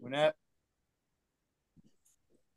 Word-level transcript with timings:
Whenever. 0.00 0.32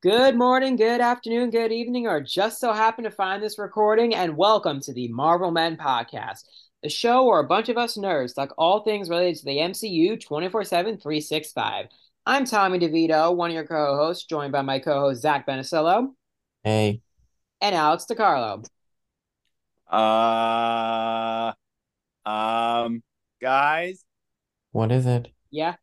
Good 0.02 0.38
morning, 0.38 0.78
good 0.78 1.02
afternoon, 1.02 1.50
good 1.50 1.74
evening, 1.74 2.08
or 2.08 2.22
just 2.22 2.60
so 2.60 2.72
happen 2.72 3.04
to 3.04 3.12
find 3.12 3.44
this 3.44 3.60
recording, 3.60 4.16
and 4.16 4.38
welcome 4.38 4.80
to 4.80 4.94
the 4.94 5.10
Marvel 5.10 5.52
Men 5.52 5.76
Podcast, 5.76 6.46
the 6.84 6.90
show 6.90 7.26
where 7.26 7.42
a 7.42 7.48
bunch 7.48 7.68
of 7.68 7.78
us 7.78 7.98
nerds 7.98 8.34
talk 8.34 8.54
all 8.58 8.84
things 8.84 9.10
related 9.10 9.40
to 9.40 9.46
the 9.46 9.58
MCU 9.58 10.22
24 10.24 10.64
7, 10.64 10.98
365. 10.98 11.88
I'm 12.26 12.46
Tommy 12.46 12.80
DeVito, 12.80 13.36
one 13.36 13.50
of 13.50 13.56
your 13.56 13.68
co 13.68 13.98
hosts, 13.98 14.26
joined 14.26 14.54
by 14.54 14.62
my 14.62 14.80
co 14.80 15.02
host, 15.02 15.22
Zach 15.22 15.46
Benicillo. 15.46 16.14
Hey. 16.64 17.02
And 17.60 17.76
Alex 17.76 18.06
DiCarlo. 18.10 18.66
Uh, 19.92 21.52
um, 22.26 23.04
guys. 23.42 24.06
What 24.72 24.94
is 24.94 25.06
it? 25.06 25.28
Yeah. 25.52 25.76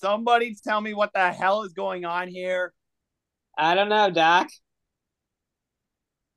Somebody 0.00 0.54
tell 0.54 0.80
me 0.80 0.94
what 0.94 1.12
the 1.12 1.30
hell 1.30 1.62
is 1.62 1.74
going 1.74 2.04
on 2.06 2.28
here. 2.28 2.72
I 3.56 3.74
don't 3.74 3.90
know, 3.90 4.10
Doc. 4.10 4.48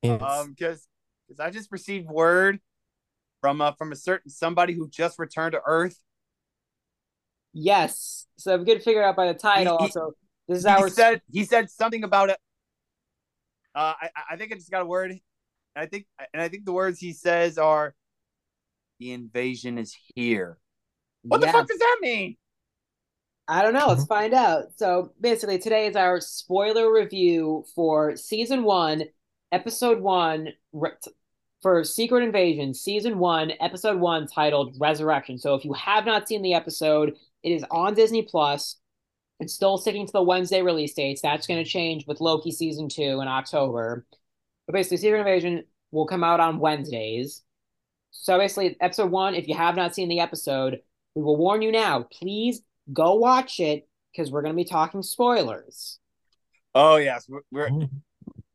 It's... 0.01 0.21
Um, 0.21 0.49
because 0.57 0.85
because 1.27 1.39
I 1.39 1.49
just 1.49 1.71
received 1.71 2.09
word 2.09 2.59
from 3.39 3.61
uh, 3.61 3.71
from 3.73 3.93
a 3.93 3.95
certain 3.95 4.29
somebody 4.29 4.73
who 4.73 4.89
just 4.89 5.17
returned 5.17 5.53
to 5.53 5.61
Earth. 5.65 5.97
Yes. 7.53 8.27
So 8.37 8.55
if 8.55 8.59
we 8.59 8.65
could 8.65 8.83
figure 8.83 9.01
out 9.01 9.15
by 9.15 9.27
the 9.27 9.33
title, 9.33 9.77
He- 9.77 9.85
he- 9.85 9.91
also 9.91 10.11
this 10.47 10.57
is 10.59 10.65
He 10.65 10.69
our 10.69 10.89
said 10.89 11.21
he 11.31 11.45
said 11.45 11.69
something 11.69 12.03
about 12.03 12.31
it. 12.31 12.37
Uh, 13.73 13.93
I 14.01 14.09
I 14.31 14.35
think 14.35 14.51
I 14.51 14.55
just 14.55 14.71
got 14.71 14.81
a 14.81 14.85
word. 14.85 15.13
I 15.75 15.85
think 15.85 16.05
and 16.33 16.41
I 16.41 16.49
think 16.49 16.65
the 16.65 16.73
words 16.73 16.99
he 16.99 17.13
says 17.13 17.57
are, 17.57 17.95
"The 18.99 19.13
invasion 19.13 19.77
is 19.77 19.95
here." 20.15 20.59
What 21.21 21.39
Yeah. 21.39 21.47
the 21.47 21.53
fuck 21.53 21.67
does 21.69 21.79
that 21.79 21.97
mean? 22.01 22.35
I 23.47 23.61
don't 23.61 23.73
know. 23.73 23.87
Let's 23.87 24.01
mm-hmm. 24.01 24.07
find 24.07 24.33
out. 24.33 24.65
So 24.77 25.11
basically, 25.19 25.59
today 25.59 25.87
is 25.87 25.95
our 25.95 26.21
spoiler 26.21 26.91
review 26.93 27.65
for 27.75 28.15
season 28.15 28.63
one, 28.63 29.03
episode 29.51 29.99
one, 29.99 30.49
for 31.61 31.83
Secret 31.83 32.23
Invasion, 32.23 32.73
season 32.73 33.19
one, 33.19 33.51
episode 33.59 33.99
one, 33.99 34.27
titled 34.27 34.75
Resurrection. 34.79 35.37
So 35.37 35.55
if 35.55 35.65
you 35.65 35.73
have 35.73 36.05
not 36.05 36.27
seen 36.27 36.41
the 36.41 36.53
episode, 36.53 37.15
it 37.43 37.49
is 37.49 37.65
on 37.69 37.95
Disney 37.95 38.21
Plus. 38.21 38.77
It's 39.39 39.53
still 39.53 39.77
sticking 39.77 40.05
to 40.05 40.13
the 40.13 40.21
Wednesday 40.21 40.61
release 40.61 40.93
dates. 40.93 41.21
That's 41.21 41.47
going 41.47 41.61
to 41.61 41.69
change 41.69 42.07
with 42.07 42.21
Loki 42.21 42.51
season 42.51 42.87
two 42.87 43.19
in 43.19 43.27
October. 43.27 44.05
But 44.67 44.73
basically, 44.73 44.97
Secret 44.97 45.19
Invasion 45.19 45.63
will 45.91 46.05
come 46.05 46.23
out 46.23 46.39
on 46.39 46.59
Wednesdays. 46.59 47.41
So 48.11 48.37
basically, 48.37 48.77
episode 48.79 49.11
one, 49.11 49.35
if 49.35 49.49
you 49.49 49.55
have 49.55 49.75
not 49.75 49.95
seen 49.95 50.07
the 50.07 50.21
episode, 50.21 50.79
we 51.15 51.23
will 51.23 51.35
warn 51.35 51.61
you 51.61 51.71
now. 51.71 52.07
Please 52.09 52.61
go 52.91 53.15
watch 53.15 53.59
it 53.59 53.87
because 54.11 54.31
we're 54.31 54.41
going 54.41 54.53
to 54.53 54.61
be 54.61 54.67
talking 54.67 55.01
spoilers. 55.01 55.99
Oh 56.75 56.97
yes, 56.97 57.25
we're, 57.29 57.41
we're 57.51 57.69
Oh, 57.71 57.89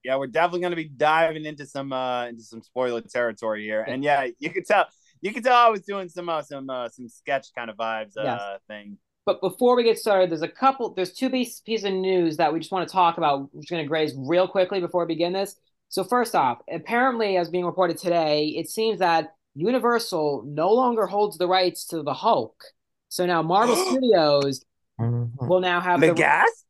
yeah, 0.04 0.16
we're 0.16 0.26
definitely 0.26 0.60
going 0.60 0.70
to 0.72 0.76
be 0.76 0.88
diving 0.88 1.44
into 1.44 1.66
some 1.66 1.92
uh 1.92 2.26
into 2.26 2.42
some 2.42 2.62
spoiler 2.62 3.00
territory 3.00 3.62
here, 3.64 3.82
and 3.82 4.02
yeah, 4.02 4.28
you 4.38 4.50
could 4.50 4.66
tell 4.66 4.86
you 5.20 5.32
could 5.32 5.44
tell 5.44 5.56
I 5.56 5.68
was 5.68 5.82
doing 5.82 6.08
some 6.08 6.28
uh, 6.28 6.42
some 6.42 6.68
uh, 6.70 6.88
some 6.88 7.08
sketch 7.08 7.48
kind 7.56 7.70
of 7.70 7.76
vibes 7.76 8.16
uh 8.16 8.22
Yes. 8.24 8.40
thing. 8.68 8.98
But 9.26 9.42
before 9.42 9.76
we 9.76 9.84
get 9.84 9.98
started, 9.98 10.30
there's 10.30 10.40
a 10.40 10.48
couple, 10.48 10.94
there's 10.94 11.12
two 11.12 11.28
piece- 11.28 11.60
pieces 11.60 11.84
of 11.84 11.92
news 11.92 12.38
that 12.38 12.50
we 12.50 12.60
just 12.60 12.72
want 12.72 12.88
to 12.88 12.92
talk 12.92 13.18
about. 13.18 13.52
We're 13.52 13.60
just 13.60 13.68
going 13.70 13.84
to 13.84 13.88
graze 13.88 14.14
real 14.16 14.48
quickly 14.48 14.80
before 14.80 15.04
we 15.04 15.14
begin 15.14 15.34
this. 15.34 15.54
So 15.90 16.02
first 16.02 16.34
off, 16.34 16.60
apparently, 16.72 17.36
as 17.36 17.50
being 17.50 17.66
reported 17.66 17.98
today, 17.98 18.46
it 18.56 18.70
seems 18.70 19.00
that 19.00 19.34
Universal 19.54 20.44
no 20.46 20.72
longer 20.72 21.06
holds 21.06 21.36
the 21.36 21.46
rights 21.46 21.86
to 21.88 22.02
the 22.02 22.14
Hulk. 22.14 22.54
So 23.08 23.26
now 23.26 23.42
Marvel 23.42 23.76
Studios 23.90 24.64
mhm. 25.00 25.30
will 25.48 25.60
now 25.60 25.80
have 25.80 26.00
The 26.00 26.08
the 26.08 26.14
gas? 26.14 26.64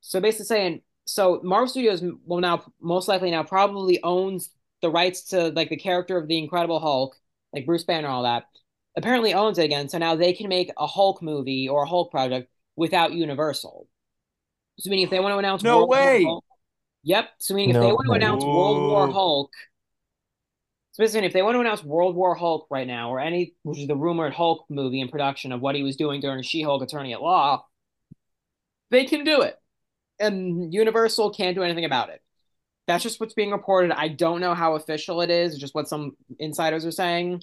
So 0.00 0.20
basically 0.20 0.46
saying, 0.46 0.82
so 1.06 1.40
Marvel 1.42 1.68
Studios 1.68 2.02
will 2.26 2.40
now 2.40 2.64
most 2.80 3.08
likely 3.08 3.30
now 3.30 3.42
probably 3.42 4.02
owns 4.02 4.50
the 4.82 4.90
rights 4.90 5.22
to 5.30 5.48
like 5.50 5.70
the 5.70 5.76
character 5.76 6.16
of 6.16 6.28
the 6.28 6.38
Incredible 6.38 6.80
Hulk, 6.80 7.16
like 7.52 7.66
Bruce 7.66 7.84
Banner, 7.84 8.08
all 8.08 8.24
that. 8.24 8.44
Apparently 8.96 9.34
owns 9.34 9.58
it 9.58 9.64
again, 9.64 9.88
so 9.88 9.98
now 9.98 10.14
they 10.14 10.32
can 10.32 10.48
make 10.48 10.70
a 10.78 10.86
Hulk 10.86 11.22
movie 11.22 11.68
or 11.68 11.82
a 11.82 11.86
Hulk 11.86 12.10
project 12.10 12.50
without 12.76 13.12
Universal. 13.12 13.88
So 14.78 14.90
meaning 14.90 15.04
if 15.04 15.10
they 15.10 15.20
want 15.20 15.34
to 15.34 15.38
announce 15.38 15.62
No 15.62 15.78
World 15.78 15.88
War 15.88 15.98
way! 15.98 16.24
Hulk- 16.24 16.44
yep. 17.02 17.30
So 17.38 17.54
meaning 17.54 17.74
if 17.74 17.80
they 17.80 17.92
want 17.92 18.06
to 18.06 18.12
way. 18.12 18.16
announce 18.18 18.44
World 18.44 18.78
War 18.90 19.08
Hulk, 19.08 19.50
so 20.94 21.02
basically 21.02 21.26
if 21.26 21.32
they 21.32 21.42
want 21.42 21.56
to 21.56 21.60
announce 21.60 21.82
World 21.82 22.14
War 22.14 22.36
Hulk 22.36 22.68
right 22.70 22.86
now, 22.86 23.10
or 23.10 23.18
any 23.18 23.54
which 23.64 23.80
is 23.80 23.88
the 23.88 23.96
rumored 23.96 24.32
Hulk 24.32 24.64
movie 24.70 25.00
in 25.00 25.08
production 25.08 25.50
of 25.50 25.60
what 25.60 25.74
he 25.74 25.82
was 25.82 25.96
doing 25.96 26.20
during 26.20 26.42
She-Hulk 26.44 26.82
Attorney 26.82 27.12
at 27.12 27.20
Law, 27.20 27.66
they 28.92 29.04
can 29.04 29.24
do 29.24 29.42
it 29.42 29.58
and 30.20 30.72
Universal 30.72 31.34
can't 31.34 31.56
do 31.56 31.64
anything 31.64 31.84
about 31.84 32.10
it. 32.10 32.22
That's 32.86 33.02
just 33.02 33.18
what's 33.18 33.34
being 33.34 33.50
reported. 33.50 33.90
I 33.90 34.06
don't 34.06 34.40
know 34.40 34.54
how 34.54 34.76
official 34.76 35.20
it 35.20 35.30
is, 35.30 35.58
just 35.58 35.74
what 35.74 35.88
some 35.88 36.16
insiders 36.38 36.86
are 36.86 36.92
saying. 36.92 37.42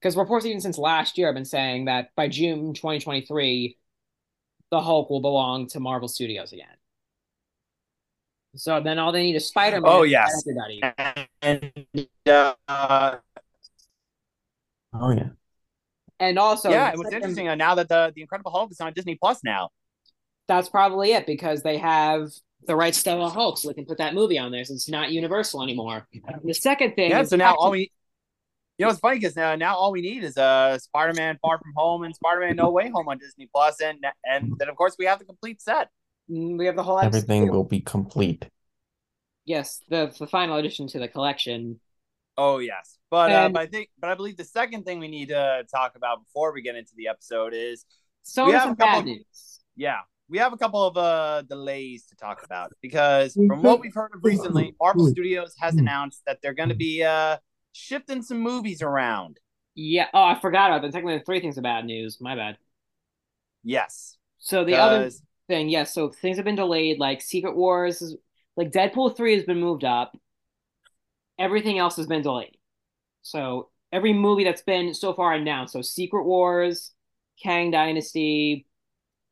Because 0.00 0.16
reports 0.16 0.46
even 0.46 0.60
since 0.60 0.78
last 0.78 1.16
year 1.16 1.28
have 1.28 1.34
been 1.36 1.44
saying 1.44 1.84
that 1.84 2.08
by 2.16 2.26
June 2.26 2.74
2023, 2.74 3.76
the 4.72 4.80
Hulk 4.80 5.10
will 5.10 5.20
belong 5.20 5.68
to 5.68 5.78
Marvel 5.80 6.08
Studios 6.08 6.52
again. 6.52 6.66
So 8.56 8.80
then 8.80 8.98
all 8.98 9.12
they 9.12 9.22
need 9.22 9.36
is 9.36 9.46
Spider-Man. 9.46 9.82
Oh, 9.84 10.02
to 10.02 10.08
yes. 10.08 10.42
Everybody. 10.48 11.28
And 11.42 11.72
uh, 12.26 13.16
Oh 14.92 15.10
yeah. 15.12 15.28
And 16.18 16.38
also, 16.38 16.68
yeah, 16.70 16.92
it 16.92 16.98
was 16.98 17.10
interesting 17.12 17.48
uh, 17.48 17.54
now 17.54 17.74
that 17.76 17.88
the 17.88 18.12
the 18.14 18.20
Incredible 18.20 18.50
Hulk 18.50 18.70
is 18.72 18.80
on 18.80 18.92
Disney 18.92 19.14
Plus 19.16 19.40
now. 19.44 19.70
That's 20.48 20.68
probably 20.68 21.12
it 21.12 21.26
because 21.26 21.62
they 21.62 21.78
have 21.78 22.28
the 22.66 22.76
rights 22.76 23.02
to 23.04 23.10
the 23.10 23.28
Hulk, 23.28 23.56
so 23.58 23.68
they 23.68 23.74
can 23.74 23.86
put 23.86 23.98
that 23.98 24.14
movie 24.14 24.36
on 24.38 24.50
there. 24.52 24.64
So 24.64 24.74
it's 24.74 24.88
not 24.88 25.10
Universal 25.12 25.62
anymore. 25.62 26.06
The 26.44 26.52
second 26.54 26.94
thing, 26.96 27.10
Yeah, 27.10 27.20
is 27.20 27.30
so 27.30 27.36
now 27.36 27.50
actually- 27.50 27.58
all 27.64 27.70
we, 27.70 27.92
you 28.78 28.84
know, 28.86 28.90
it's 28.90 28.98
funny 29.00 29.18
because 29.18 29.36
now 29.36 29.54
now 29.54 29.76
all 29.76 29.92
we 29.92 30.02
need 30.02 30.24
is 30.24 30.36
uh 30.36 30.76
Spider-Man 30.78 31.38
Far 31.40 31.58
From 31.58 31.72
Home 31.76 32.02
and 32.02 32.14
Spider-Man 32.14 32.56
No 32.56 32.70
Way 32.70 32.90
Home 32.90 33.08
on 33.08 33.16
Disney 33.18 33.48
Plus, 33.54 33.80
and 33.80 34.04
and 34.24 34.52
then 34.58 34.68
of 34.68 34.76
course 34.76 34.96
we 34.98 35.06
have 35.06 35.20
the 35.20 35.24
complete 35.24 35.62
set. 35.62 35.88
Mm, 36.30 36.58
we 36.58 36.66
have 36.66 36.76
the 36.76 36.82
whole 36.82 37.00
Everything 37.00 37.46
MCU. 37.46 37.52
will 37.52 37.64
be 37.64 37.80
complete. 37.80 38.46
Yes, 39.44 39.80
the 39.88 40.14
the 40.18 40.26
final 40.26 40.56
addition 40.56 40.86
to 40.88 40.98
the 40.98 41.08
collection. 41.08 41.80
Oh 42.36 42.58
yes, 42.58 42.98
but 43.10 43.30
uh, 43.30 43.34
And- 43.46 43.54
but 43.54 43.62
I 43.62 43.66
think 43.66 43.88
but 43.98 44.10
I 44.10 44.14
believe 44.14 44.36
the 44.36 44.44
second 44.44 44.84
thing 44.84 44.98
we 45.00 45.08
need 45.08 45.28
to 45.28 45.64
talk 45.72 45.96
about 45.96 46.24
before 46.24 46.52
we 46.52 46.62
get 46.62 46.76
into 46.76 46.92
the 46.96 47.08
episode 47.08 47.52
is 47.54 47.84
So 48.22 48.46
We 48.46 48.52
have 48.52 48.62
some 48.62 48.72
a 48.72 48.76
couple- 48.76 49.00
bad 49.00 49.04
news. 49.06 49.60
yeah 49.76 50.00
we 50.28 50.38
have 50.38 50.52
a 50.52 50.56
couple 50.56 50.84
of 50.84 50.96
uh 50.96 51.42
delays 51.42 52.06
to 52.06 52.14
talk 52.16 52.44
about 52.44 52.72
because 52.80 53.32
from 53.34 53.62
what 53.62 53.80
we've 53.80 53.94
heard 53.94 54.12
of 54.14 54.22
recently, 54.22 54.74
Marvel 54.80 55.08
Studios 55.08 55.54
has 55.58 55.74
announced 55.74 56.22
that 56.26 56.38
they're 56.40 56.54
going 56.54 56.68
to 56.68 56.74
be 56.76 57.02
uh 57.02 57.36
shifting 57.72 58.22
some 58.22 58.38
movies 58.40 58.80
around. 58.80 59.40
Yeah. 59.74 60.06
Oh, 60.14 60.22
I 60.22 60.38
forgot 60.38 60.70
about 60.70 60.82
that. 60.82 60.92
Technically, 60.92 61.18
the 61.18 61.24
three 61.24 61.40
things 61.40 61.56
of 61.58 61.64
bad 61.64 61.84
news. 61.84 62.18
My 62.20 62.36
bad. 62.36 62.58
Yes, 63.64 64.16
So 64.38 64.64
the 64.64 64.76
other 64.76 65.10
thing, 65.48 65.68
yes. 65.68 65.92
so 65.92 66.08
things 66.10 66.36
have 66.38 66.44
been 66.44 66.54
delayed. 66.56 66.98
Like 66.98 67.20
Secret 67.20 67.56
Wars, 67.56 68.00
is, 68.00 68.16
like 68.56 68.70
Deadpool 68.70 69.16
three 69.16 69.34
has 69.34 69.44
been 69.44 69.60
moved 69.60 69.84
up. 69.84 70.16
Everything 71.38 71.78
else 71.78 71.96
has 71.96 72.06
been 72.06 72.22
delayed. 72.22 72.56
So 73.22 73.70
every 73.92 74.12
movie 74.12 74.44
that's 74.44 74.62
been 74.62 74.94
so 74.94 75.14
far 75.14 75.32
announced. 75.34 75.72
So 75.72 75.82
Secret 75.82 76.24
Wars, 76.24 76.92
Kang 77.42 77.70
Dynasty, 77.70 78.66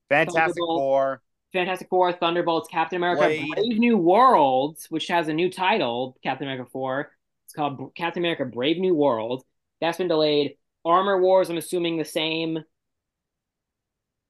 Fantastic 0.09 0.57
Four. 0.57 1.23
Fantastic 1.53 1.89
Four, 1.89 2.13
Thunderbolts, 2.13 2.69
Captain 2.69 2.97
America, 2.97 3.23
Blade. 3.23 3.51
Brave 3.55 3.79
New 3.79 3.97
World, 3.97 4.79
which 4.91 5.09
has 5.09 5.29
a 5.29 5.33
new 5.33 5.51
title, 5.51 6.17
Captain 6.23 6.47
America 6.47 6.69
4. 6.71 7.11
It's 7.47 7.55
called 7.55 7.95
Captain 7.95 8.23
America 8.23 8.45
Brave 8.45 8.79
New 8.79 8.95
World. 8.95 9.45
That's 9.81 9.99
been 9.99 10.09
delayed. 10.09 10.57
Armor 10.85 11.21
Wars, 11.21 11.49
I'm 11.49 11.57
assuming 11.57 11.97
the 11.97 12.05
same. 12.05 12.59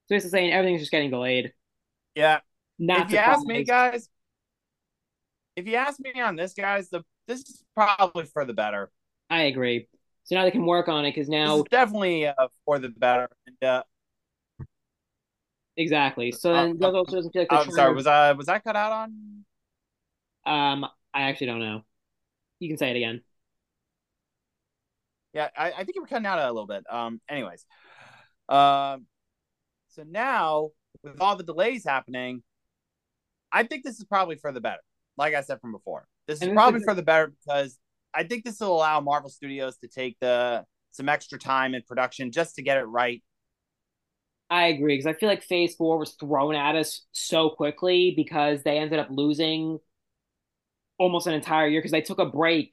So 0.06 0.14
it's 0.14 0.30
saying 0.30 0.52
everything's 0.52 0.80
just 0.80 0.92
getting 0.92 1.10
delayed. 1.10 1.52
Yeah, 2.14 2.40
Not 2.78 3.06
if 3.06 3.12
you 3.12 3.18
ask 3.18 3.44
me, 3.46 3.64
guys, 3.64 4.08
if 5.58 5.66
you 5.66 5.74
ask 5.74 5.98
me 5.98 6.20
on 6.20 6.36
this, 6.36 6.54
guys, 6.54 6.88
the 6.88 7.02
this 7.26 7.40
is 7.40 7.64
probably 7.74 8.24
for 8.24 8.44
the 8.44 8.54
better. 8.54 8.90
I 9.28 9.42
agree. 9.42 9.88
So 10.24 10.36
now 10.36 10.44
they 10.44 10.50
can 10.50 10.64
work 10.64 10.88
on 10.88 11.04
it 11.04 11.14
because 11.14 11.28
now 11.28 11.62
definitely 11.70 12.26
uh, 12.26 12.34
for 12.64 12.78
the 12.78 12.90
better. 12.90 13.28
And, 13.46 13.68
uh, 13.68 13.82
exactly. 15.76 16.32
So 16.32 16.52
then 16.54 16.78
Uh, 16.82 16.92
also 16.92 17.16
doesn't 17.16 17.32
feel 17.32 17.42
like 17.42 17.52
I'm 17.52 17.70
sorry, 17.70 17.94
was 17.94 18.06
I 18.06 18.32
was 18.32 18.48
I 18.48 18.60
cut 18.60 18.76
out 18.76 18.92
on? 18.92 19.44
um 20.46 20.86
I 21.12 21.22
actually 21.22 21.48
don't 21.48 21.60
know. 21.60 21.82
You 22.60 22.68
can 22.68 22.78
say 22.78 22.90
it 22.90 22.96
again. 22.96 23.22
Yeah, 25.34 25.48
I, 25.56 25.72
I 25.72 25.84
think 25.84 25.96
you 25.96 26.02
were 26.02 26.06
cutting 26.08 26.26
out 26.26 26.38
a 26.38 26.46
little 26.46 26.66
bit. 26.66 26.84
Um, 26.90 27.20
anyways, 27.28 27.64
um, 28.48 29.06
so 29.88 30.04
now 30.06 30.70
with 31.02 31.20
all 31.20 31.36
the 31.36 31.44
delays 31.44 31.84
happening, 31.84 32.42
I 33.52 33.62
think 33.64 33.84
this 33.84 33.98
is 33.98 34.04
probably 34.04 34.36
for 34.36 34.52
the 34.52 34.60
better. 34.60 34.80
Like 35.18 35.34
I 35.34 35.42
said 35.42 35.60
from 35.60 35.72
before, 35.72 36.06
this 36.26 36.36
is 36.36 36.42
And 36.42 36.52
this 36.52 36.56
probably 36.56 36.78
is- 36.80 36.84
for 36.84 36.94
the 36.94 37.02
better 37.02 37.26
because 37.44 37.78
I 38.14 38.24
think 38.24 38.44
this 38.44 38.60
will 38.60 38.74
allow 38.76 39.00
Marvel 39.00 39.28
Studios 39.28 39.76
to 39.78 39.88
take 39.88 40.16
the 40.20 40.64
some 40.92 41.08
extra 41.08 41.38
time 41.38 41.74
in 41.74 41.82
production 41.82 42.32
just 42.32 42.54
to 42.56 42.62
get 42.62 42.78
it 42.78 42.84
right. 42.84 43.22
I 44.50 44.68
agree 44.68 44.96
because 44.96 45.06
I 45.06 45.12
feel 45.12 45.28
like 45.28 45.42
Phase 45.42 45.74
Four 45.74 45.98
was 45.98 46.12
thrown 46.12 46.54
at 46.54 46.74
us 46.74 47.02
so 47.12 47.50
quickly 47.50 48.14
because 48.16 48.62
they 48.62 48.78
ended 48.78 48.98
up 48.98 49.08
losing 49.10 49.78
almost 50.98 51.26
an 51.26 51.34
entire 51.34 51.68
year 51.68 51.80
because 51.80 51.92
they 51.92 52.00
took 52.00 52.18
a 52.18 52.24
break 52.26 52.72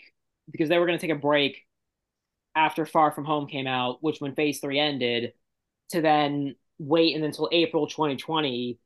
because 0.52 0.70
they 0.70 0.78
were 0.78 0.86
going 0.86 0.98
to 0.98 1.06
take 1.06 1.16
a 1.16 1.20
break 1.20 1.66
after 2.56 2.86
Far 2.86 3.12
From 3.12 3.26
Home 3.26 3.48
came 3.48 3.68
out, 3.68 3.98
which 4.02 4.22
when 4.22 4.36
Phase 4.36 4.60
Three 4.60 4.80
ended, 4.80 5.34
to 5.90 6.02
then 6.02 6.56
wait 6.80 7.16
until 7.22 7.50
April 7.52 7.88
2020 7.88 8.80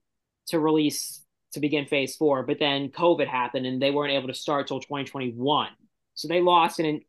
to 0.48 0.60
release 0.60 1.24
to 1.54 1.60
begin 1.60 1.86
Phase 1.86 2.16
Four. 2.16 2.44
But 2.44 2.60
then 2.60 2.90
COVID 2.90 3.28
happened 3.28 3.66
and 3.66 3.82
they 3.82 3.92
weren't 3.92 4.14
able 4.14 4.28
to 4.28 4.34
start 4.34 4.68
till 4.68 4.80
2021, 4.80 5.70
so 6.16 6.28
they 6.28 6.42
lost 6.42 6.80
in, 6.80 7.02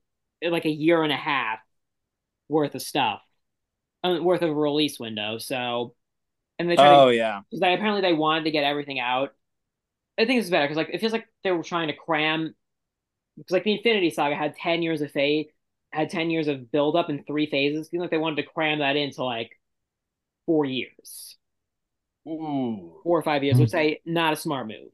in 0.42 0.52
like 0.52 0.64
a 0.66 0.70
year 0.70 1.02
and 1.02 1.12
a 1.12 1.16
half 1.16 1.58
worth 2.48 2.74
of 2.74 2.82
stuff, 2.82 3.22
uh, 4.04 4.18
worth 4.22 4.42
of 4.42 4.50
a 4.50 4.54
release 4.54 4.98
window. 4.98 5.38
So, 5.38 5.94
and 6.58 6.70
they 6.70 6.76
tried 6.76 6.96
Oh 6.96 7.08
to, 7.08 7.10
yeah. 7.10 7.42
because 7.50 7.60
they 7.60 7.74
apparently 7.74 8.02
they 8.02 8.12
wanted 8.14 8.44
to 8.44 8.50
get 8.52 8.64
everything 8.64 9.00
out. 9.00 9.34
I 10.18 10.26
think 10.26 10.40
it's 10.40 10.50
better 10.50 10.66
because 10.66 10.76
like 10.76 10.90
it 10.92 11.00
feels 11.00 11.12
like 11.12 11.28
they 11.44 11.52
were 11.52 11.62
trying 11.62 11.88
to 11.88 11.94
cram 11.94 12.54
because 13.36 13.52
like 13.52 13.64
the 13.64 13.76
Infinity 13.76 14.10
Saga 14.10 14.36
had 14.36 14.56
ten 14.56 14.82
years 14.82 15.02
of 15.02 15.12
fate, 15.12 15.52
had 15.92 16.10
ten 16.10 16.30
years 16.30 16.48
of 16.48 16.70
build 16.72 16.96
up 16.96 17.10
in 17.10 17.24
three 17.24 17.46
phases. 17.50 17.86
It 17.88 17.90
feels 17.90 18.02
like 18.02 18.10
they 18.10 18.18
wanted 18.18 18.36
to 18.42 18.50
cram 18.50 18.80
that 18.80 18.96
into 18.96 19.24
like 19.24 19.52
four 20.46 20.64
years, 20.64 21.36
Ooh. 22.28 23.00
four 23.02 23.18
or 23.18 23.22
five 23.22 23.42
years. 23.42 23.58
Which 23.58 23.70
hmm. 23.70 23.76
say 23.76 24.00
not 24.04 24.32
a 24.32 24.36
smart 24.36 24.66
move. 24.66 24.90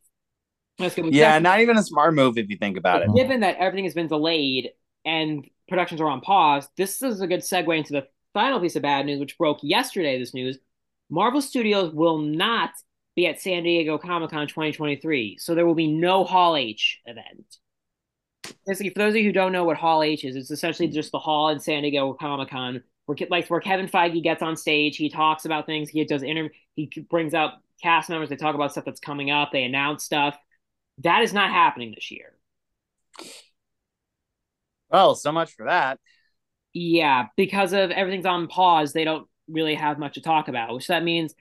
That's 0.79 0.95
good. 0.95 1.13
Yeah, 1.15 1.39
not 1.39 1.61
even 1.61 1.79
a 1.79 1.83
smart 1.83 2.15
move 2.15 2.37
if 2.37 2.49
you 2.49 2.57
think 2.57 2.77
about 2.77 3.03
it. 3.03 3.15
given 3.15 3.41
that 3.41 3.57
everything 3.57 3.85
has 3.85 3.95
been 3.95 4.09
delayed 4.09 4.71
and 5.05 5.49
productions 5.69 6.01
are 6.01 6.09
on 6.09 6.21
pause, 6.21 6.69
this 6.77 7.01
is 7.03 7.21
a 7.21 7.27
good 7.27 7.41
segue 7.41 7.77
into 7.77 7.93
the 7.93 8.07
final 8.35 8.61
piece 8.61 8.77
of 8.77 8.83
bad 8.83 9.07
news, 9.07 9.19
which 9.19 9.39
broke 9.39 9.59
yesterday. 9.63 10.19
This 10.19 10.35
news 10.35 10.59
Marvel 11.09 11.41
Studios 11.41 11.93
will 11.95 12.19
not 12.19 12.71
be 13.15 13.27
at 13.27 13.41
San 13.41 13.63
Diego 13.63 13.97
Comic 13.97 14.31
Con 14.31 14.47
2023, 14.47 15.39
so 15.39 15.55
there 15.55 15.67
will 15.67 15.75
be 15.75 15.91
no 15.91 16.25
Hall 16.25 16.57
H 16.57 17.01
event. 17.07 17.57
Basically, 18.67 18.91
for 18.91 18.99
those 18.99 19.13
of 19.13 19.17
you 19.17 19.25
who 19.25 19.33
don't 19.33 19.53
know 19.53 19.65
what 19.65 19.77
Hall 19.77 20.03
H 20.03 20.25
is, 20.25 20.37
it's 20.37 20.51
essentially 20.51 20.89
just 20.89 21.13
the 21.13 21.19
hall 21.19 21.49
in 21.49 21.59
San 21.59 21.83
Diego 21.83 22.13
Comic 22.13 22.51
Con 22.51 22.83
where 23.07 23.17
like 23.31 23.49
where 23.49 23.61
Kevin 23.61 23.89
Feige 23.89 24.23
gets 24.23 24.43
on 24.43 24.57
stage, 24.57 24.97
he 24.97 25.09
talks 25.09 25.45
about 25.45 25.67
things, 25.67 25.89
he 25.89 26.05
does 26.05 26.23
interview, 26.23 26.51
he 26.75 26.91
brings 27.09 27.35
out 27.35 27.55
cast 27.83 28.09
members, 28.09 28.29
they 28.29 28.37
talk 28.37 28.55
about 28.55 28.73
stuff 28.73 28.85
that's 28.85 29.01
coming 29.01 29.31
up, 29.31 29.51
they 29.53 29.65
announce 29.65 30.05
stuff. 30.05 30.37
That 30.99 31.23
is 31.23 31.33
not 31.33 31.51
happening 31.51 31.93
this 31.95 32.11
year. 32.11 32.33
Well, 34.91 35.15
so 35.15 35.33
much 35.33 35.53
for 35.55 35.67
that. 35.67 35.99
Yeah, 36.73 37.27
because 37.37 37.73
of 37.73 37.91
everything's 37.91 38.27
on 38.27 38.49
pause, 38.49 38.93
they 38.93 39.05
don't 39.05 39.29
really 39.49 39.75
have 39.75 39.99
much 39.99 40.15
to 40.15 40.21
talk 40.21 40.49
about, 40.49 40.75
which 40.75 40.89
that 40.89 41.05
means 41.05 41.35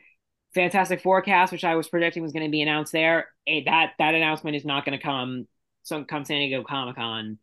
Fantastic 0.54 1.02
Forecast, 1.02 1.52
which 1.52 1.66
I 1.66 1.76
was 1.76 1.90
predicting 1.90 2.24
was 2.24 2.32
going 2.32 2.46
to 2.46 2.52
be 2.52 2.62
announced 2.62 2.94
there, 2.94 3.28
eh, 3.46 3.62
that 3.66 3.94
that 4.00 4.16
announcement 4.16 4.56
is 4.56 4.66
not 4.66 4.86
going 4.86 4.98
to 4.98 5.04
come 5.04 5.48
so 5.84 6.04
come 6.04 6.26
San 6.26 6.40
Diego 6.40 6.64
Comic 6.64 6.96
Con 6.96 7.38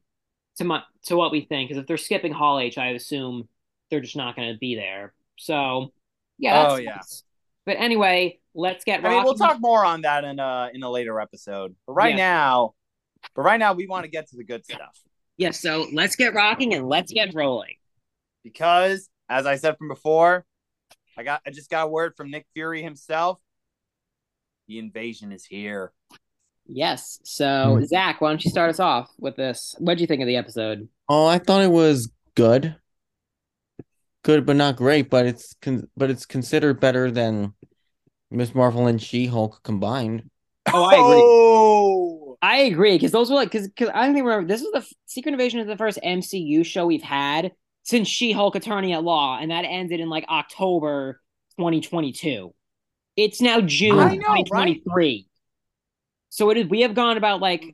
to 0.56 0.64
my, 0.64 0.82
to 1.04 1.16
what 1.16 1.32
we 1.32 1.42
think. 1.42 1.68
Because 1.68 1.80
if 1.80 1.86
they're 1.86 1.96
skipping 1.96 2.32
Hall 2.32 2.58
H, 2.58 2.76
I 2.76 2.88
assume 2.88 3.48
they're 3.92 4.00
just 4.00 4.16
not 4.16 4.34
going 4.34 4.52
to 4.52 4.58
be 4.58 4.74
there. 4.74 5.12
So 5.38 5.92
yeah, 6.38 6.62
that's 6.62 6.72
Oh, 6.72 6.76
yeah. 6.78 6.94
nice. 6.96 7.22
But 7.66 7.76
anyway, 7.78 8.40
let's 8.54 8.82
get. 8.84 9.04
I 9.04 9.08
mean, 9.10 9.22
we'll 9.22 9.34
talk 9.34 9.58
more 9.60 9.84
on 9.84 10.00
that 10.02 10.24
in 10.24 10.40
a 10.40 10.70
in 10.74 10.82
a 10.82 10.90
later 10.90 11.20
episode. 11.20 11.76
But 11.86 11.92
right 11.92 12.10
Yeah. 12.16 12.16
now, 12.16 12.74
but 13.36 13.42
right 13.42 13.60
now 13.60 13.74
we 13.74 13.86
want 13.86 14.04
to 14.04 14.10
get 14.10 14.28
to 14.30 14.36
the 14.36 14.42
good 14.44 14.64
stuff 14.64 14.98
Yeah, 15.36 15.50
so 15.52 15.86
let's 15.92 16.16
get 16.16 16.34
rocking 16.34 16.74
and 16.74 16.88
let's 16.88 17.12
get 17.12 17.32
rolling. 17.34 17.74
because, 18.42 19.08
as 19.28 19.46
I 19.46 19.56
said 19.56 19.76
from 19.78 19.86
before, 19.88 20.44
I 21.16 21.22
got 21.22 21.42
I 21.46 21.50
just 21.50 21.70
got 21.70 21.90
word 21.92 22.14
from 22.16 22.30
Nick 22.30 22.46
Fury 22.54 22.82
himself. 22.82 23.38
The 24.68 24.78
invasion 24.78 25.30
is 25.32 25.44
here. 25.44 25.92
Yes. 26.66 27.20
So 27.24 27.76
Hmm. 27.78 27.84
Zach, 27.84 28.20
why 28.20 28.30
don't 28.30 28.44
you 28.44 28.50
start 28.50 28.70
us 28.70 28.80
off 28.80 29.10
with 29.18 29.36
this? 29.36 29.74
What 29.78 29.96
do 29.98 30.00
you 30.00 30.06
think 30.06 30.22
of 30.22 30.26
the 30.26 30.36
episode? 30.36 30.88
Oh, 31.08 31.26
I 31.26 31.38
thought 31.38 31.62
it 31.62 31.70
was 31.70 32.10
good. 32.34 32.74
Good, 34.22 34.46
but 34.46 34.56
not 34.56 34.76
great. 34.76 35.10
But 35.10 35.26
it's 35.26 35.54
con- 35.60 35.88
but 35.96 36.10
it's 36.10 36.26
considered 36.26 36.80
better 36.80 37.10
than 37.10 37.54
Miss 38.30 38.54
Marvel 38.54 38.86
and 38.86 39.02
She-Hulk 39.02 39.62
combined. 39.62 40.30
Oh, 40.72 40.84
I 40.84 40.94
agree. 40.94 41.22
Oh, 41.24 42.36
I 42.40 42.56
agree 42.58 42.94
because 42.94 43.12
those 43.12 43.30
were 43.30 43.36
like 43.36 43.50
because 43.50 43.68
because 43.68 43.90
I 43.94 44.06
don't 44.06 44.16
even 44.16 44.24
remember 44.24 44.48
this 44.48 44.62
was 44.62 44.72
the 44.72 44.78
f- 44.78 44.92
Secret 45.06 45.32
Invasion 45.32 45.60
is 45.60 45.66
the 45.66 45.76
first 45.76 45.98
MCU 46.04 46.64
show 46.64 46.86
we've 46.86 47.02
had 47.02 47.52
since 47.84 48.08
She-Hulk 48.08 48.54
Attorney 48.54 48.92
at 48.92 49.02
Law, 49.02 49.38
and 49.40 49.50
that 49.50 49.64
ended 49.64 50.00
in 50.00 50.08
like 50.08 50.24
October 50.28 51.20
2022. 51.58 52.54
It's 53.16 53.40
now 53.40 53.60
June 53.60 53.98
I 53.98 54.16
know, 54.16 54.28
right? 54.28 54.46
2023. 54.46 55.26
So 56.30 56.50
it 56.50 56.56
is. 56.56 56.66
We 56.66 56.80
have 56.80 56.94
gone 56.94 57.16
about 57.16 57.40
like 57.40 57.64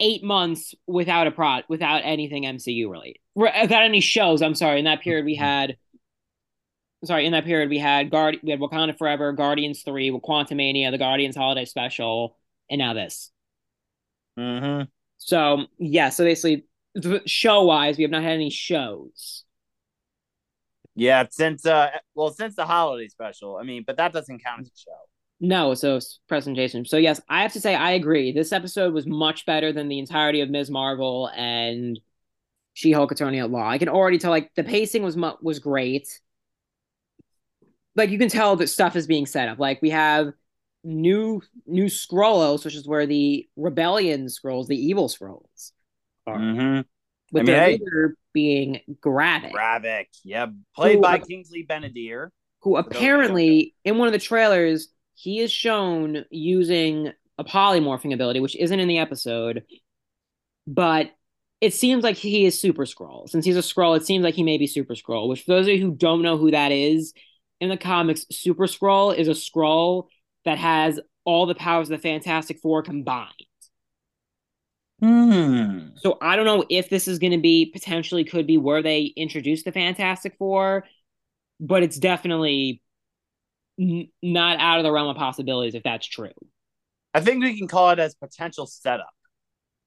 eight 0.00 0.22
months 0.22 0.74
without 0.86 1.26
a 1.26 1.30
prod, 1.30 1.64
without 1.68 2.02
anything 2.04 2.42
MCU 2.42 2.90
related, 2.90 3.18
without 3.34 3.82
any 3.82 4.00
shows. 4.00 4.42
I'm 4.42 4.54
sorry. 4.54 4.80
In 4.80 4.84
that 4.84 5.00
period, 5.00 5.24
we 5.24 5.34
mm-hmm. 5.34 5.44
had. 5.44 5.76
Sorry, 7.04 7.26
in 7.26 7.32
that 7.32 7.44
period 7.44 7.68
we 7.68 7.78
had 7.78 8.10
Guard, 8.10 8.38
we 8.42 8.50
had 8.50 8.60
Wakanda 8.60 8.96
Forever, 8.96 9.32
Guardians 9.32 9.82
Three, 9.82 10.10
Quantumania, 10.10 10.90
the 10.90 10.98
Guardians 10.98 11.36
Holiday 11.36 11.64
Special, 11.64 12.36
and 12.70 12.78
now 12.78 12.94
this. 12.94 13.32
hmm 14.36 14.82
So 15.18 15.66
yeah, 15.78 16.10
so 16.10 16.24
basically, 16.24 16.64
show 17.26 17.64
wise, 17.64 17.96
we 17.96 18.02
have 18.02 18.10
not 18.10 18.22
had 18.22 18.32
any 18.32 18.50
shows. 18.50 19.44
yeah. 20.94 21.24
Since 21.30 21.66
uh, 21.66 21.90
well, 22.14 22.30
since 22.30 22.56
the 22.56 22.66
holiday 22.66 23.08
special. 23.08 23.56
I 23.56 23.62
mean, 23.64 23.84
but 23.86 23.96
that 23.96 24.12
doesn't 24.12 24.42
count 24.42 24.62
as 24.62 24.68
a 24.68 24.76
show. 24.76 24.92
No, 25.40 25.74
so 25.74 25.98
presentation. 26.28 26.84
So 26.84 26.96
yes, 26.98 27.20
I 27.28 27.42
have 27.42 27.52
to 27.54 27.60
say 27.60 27.74
I 27.74 27.92
agree. 27.92 28.32
This 28.32 28.52
episode 28.52 28.94
was 28.94 29.06
much 29.06 29.44
better 29.44 29.72
than 29.72 29.88
the 29.88 29.98
entirety 29.98 30.40
of 30.40 30.50
Ms. 30.50 30.70
Marvel 30.70 31.28
and 31.36 31.98
She-Hulk 32.74 33.12
Attorney 33.12 33.40
at 33.40 33.50
Law. 33.50 33.68
I 33.68 33.78
can 33.78 33.90
already 33.90 34.18
tell 34.18 34.30
like 34.32 34.54
the 34.56 34.64
pacing 34.64 35.02
was 35.04 35.16
mu- 35.16 35.36
was 35.42 35.60
great. 35.60 36.20
Like 37.96 38.10
you 38.10 38.18
can 38.18 38.28
tell 38.28 38.56
that 38.56 38.68
stuff 38.68 38.96
is 38.96 39.06
being 39.06 39.26
set 39.26 39.48
up. 39.48 39.58
Like 39.58 39.82
we 39.82 39.90
have 39.90 40.32
new 40.84 41.42
new 41.66 41.86
Skrullos, 41.86 42.64
which 42.64 42.74
is 42.74 42.86
where 42.86 43.06
the 43.06 43.48
rebellion 43.56 44.26
Skrulls, 44.26 44.66
the 44.66 44.76
evil 44.76 45.08
Skrulls, 45.08 45.72
are. 46.26 46.38
hmm 46.38 46.80
with 47.32 47.42
I 47.42 47.44
mean, 47.44 47.46
their 47.46 47.60
hey. 47.60 47.72
leader 47.78 48.16
being 48.34 48.80
Gravik. 49.00 49.52
Gravik, 49.52 50.06
yeah, 50.24 50.46
played 50.76 50.96
Who- 50.96 51.00
by 51.00 51.18
Kingsley 51.18 51.62
Ben-Adir. 51.62 52.28
who 52.60 52.76
those 52.84 53.08
who 53.12 53.22
don't 53.22 53.38
apparently 53.38 53.74
in 53.84 53.98
one 53.98 54.08
of 54.08 54.12
the 54.12 54.18
trailers 54.18 54.88
he 55.14 55.40
is 55.40 55.50
shown 55.52 56.24
using 56.30 57.12
a 57.38 57.44
polymorphing 57.44 58.12
ability 58.14 58.40
which 58.40 58.56
isn't 58.56 58.80
in 58.80 58.88
the 58.88 58.98
episode 58.98 59.64
but 60.66 61.10
it 61.60 61.74
seems 61.74 62.02
like 62.04 62.16
he 62.16 62.44
is 62.44 62.60
super 62.60 62.84
Skrull 62.84 63.28
since 63.28 63.44
he's 63.44 63.56
a 63.56 63.60
Skrull 63.60 63.96
it 63.96 64.06
seems 64.06 64.24
like 64.24 64.34
he 64.34 64.42
may 64.42 64.58
be 64.58 64.66
super 64.66 64.94
Skrull 64.94 65.28
which 65.28 65.42
for 65.42 65.52
those 65.52 65.66
of 65.66 65.74
you 65.74 65.80
who 65.80 65.94
don't 65.94 66.22
know 66.22 66.36
who 66.36 66.50
that 66.50 66.72
is 66.72 67.12
in 67.62 67.70
the 67.70 67.78
comics 67.78 68.26
super 68.30 68.66
Skrull 68.66 69.16
is 69.16 69.28
a 69.28 69.32
Skrull 69.32 70.08
that 70.44 70.58
has 70.58 71.00
all 71.24 71.46
the 71.46 71.54
powers 71.56 71.90
of 71.90 71.98
the 71.98 72.02
fantastic 72.02 72.60
four 72.60 72.82
combined 72.82 73.30
Hmm. 75.00 75.88
so 75.96 76.16
I 76.20 76.36
don't 76.36 76.44
know 76.46 76.64
if 76.70 76.88
this 76.88 77.08
is 77.08 77.18
going 77.18 77.32
to 77.32 77.38
be 77.38 77.66
potentially 77.66 78.24
could 78.24 78.46
be 78.46 78.56
where 78.56 78.82
they 78.82 79.02
introduce 79.04 79.64
the 79.64 79.72
Fantastic 79.72 80.36
Four, 80.38 80.84
but 81.58 81.82
it's 81.82 81.98
definitely 81.98 82.80
n- 83.80 84.08
not 84.22 84.60
out 84.60 84.78
of 84.78 84.84
the 84.84 84.92
realm 84.92 85.08
of 85.08 85.16
possibilities 85.16 85.74
if 85.74 85.82
that's 85.82 86.06
true. 86.06 86.30
I 87.14 87.20
think 87.20 87.42
we 87.42 87.58
can 87.58 87.68
call 87.68 87.90
it 87.90 87.98
as 87.98 88.14
potential 88.14 88.66
setup. 88.66 89.10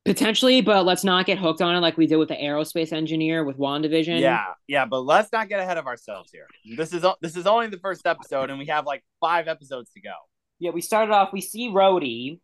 Potentially, 0.05 0.61
but 0.61 0.85
let's 0.85 1.03
not 1.03 1.25
get 1.25 1.39
hooked 1.39 1.61
on 1.63 1.75
it 1.75 1.79
like 1.79 1.97
we 1.97 2.05
did 2.05 2.17
with 2.17 2.29
the 2.29 2.35
aerospace 2.35 2.93
engineer 2.93 3.43
with 3.43 3.57
WandaVision. 3.57 4.19
Yeah, 4.19 4.45
yeah, 4.67 4.85
but 4.85 4.99
let's 4.99 5.31
not 5.31 5.49
get 5.49 5.59
ahead 5.59 5.79
of 5.79 5.87
ourselves 5.87 6.31
here. 6.31 6.45
This 6.77 6.93
is 6.93 7.03
o- 7.03 7.15
this 7.21 7.35
is 7.35 7.47
only 7.47 7.67
the 7.67 7.79
first 7.79 8.05
episode, 8.05 8.51
and 8.51 8.59
we 8.59 8.67
have 8.67 8.85
like 8.85 9.03
five 9.19 9.47
episodes 9.47 9.89
to 9.93 10.01
go. 10.01 10.13
Yeah, 10.59 10.69
we 10.71 10.81
started 10.81 11.11
off, 11.11 11.33
we 11.33 11.41
see 11.41 11.69
Rhodey. 11.69 12.39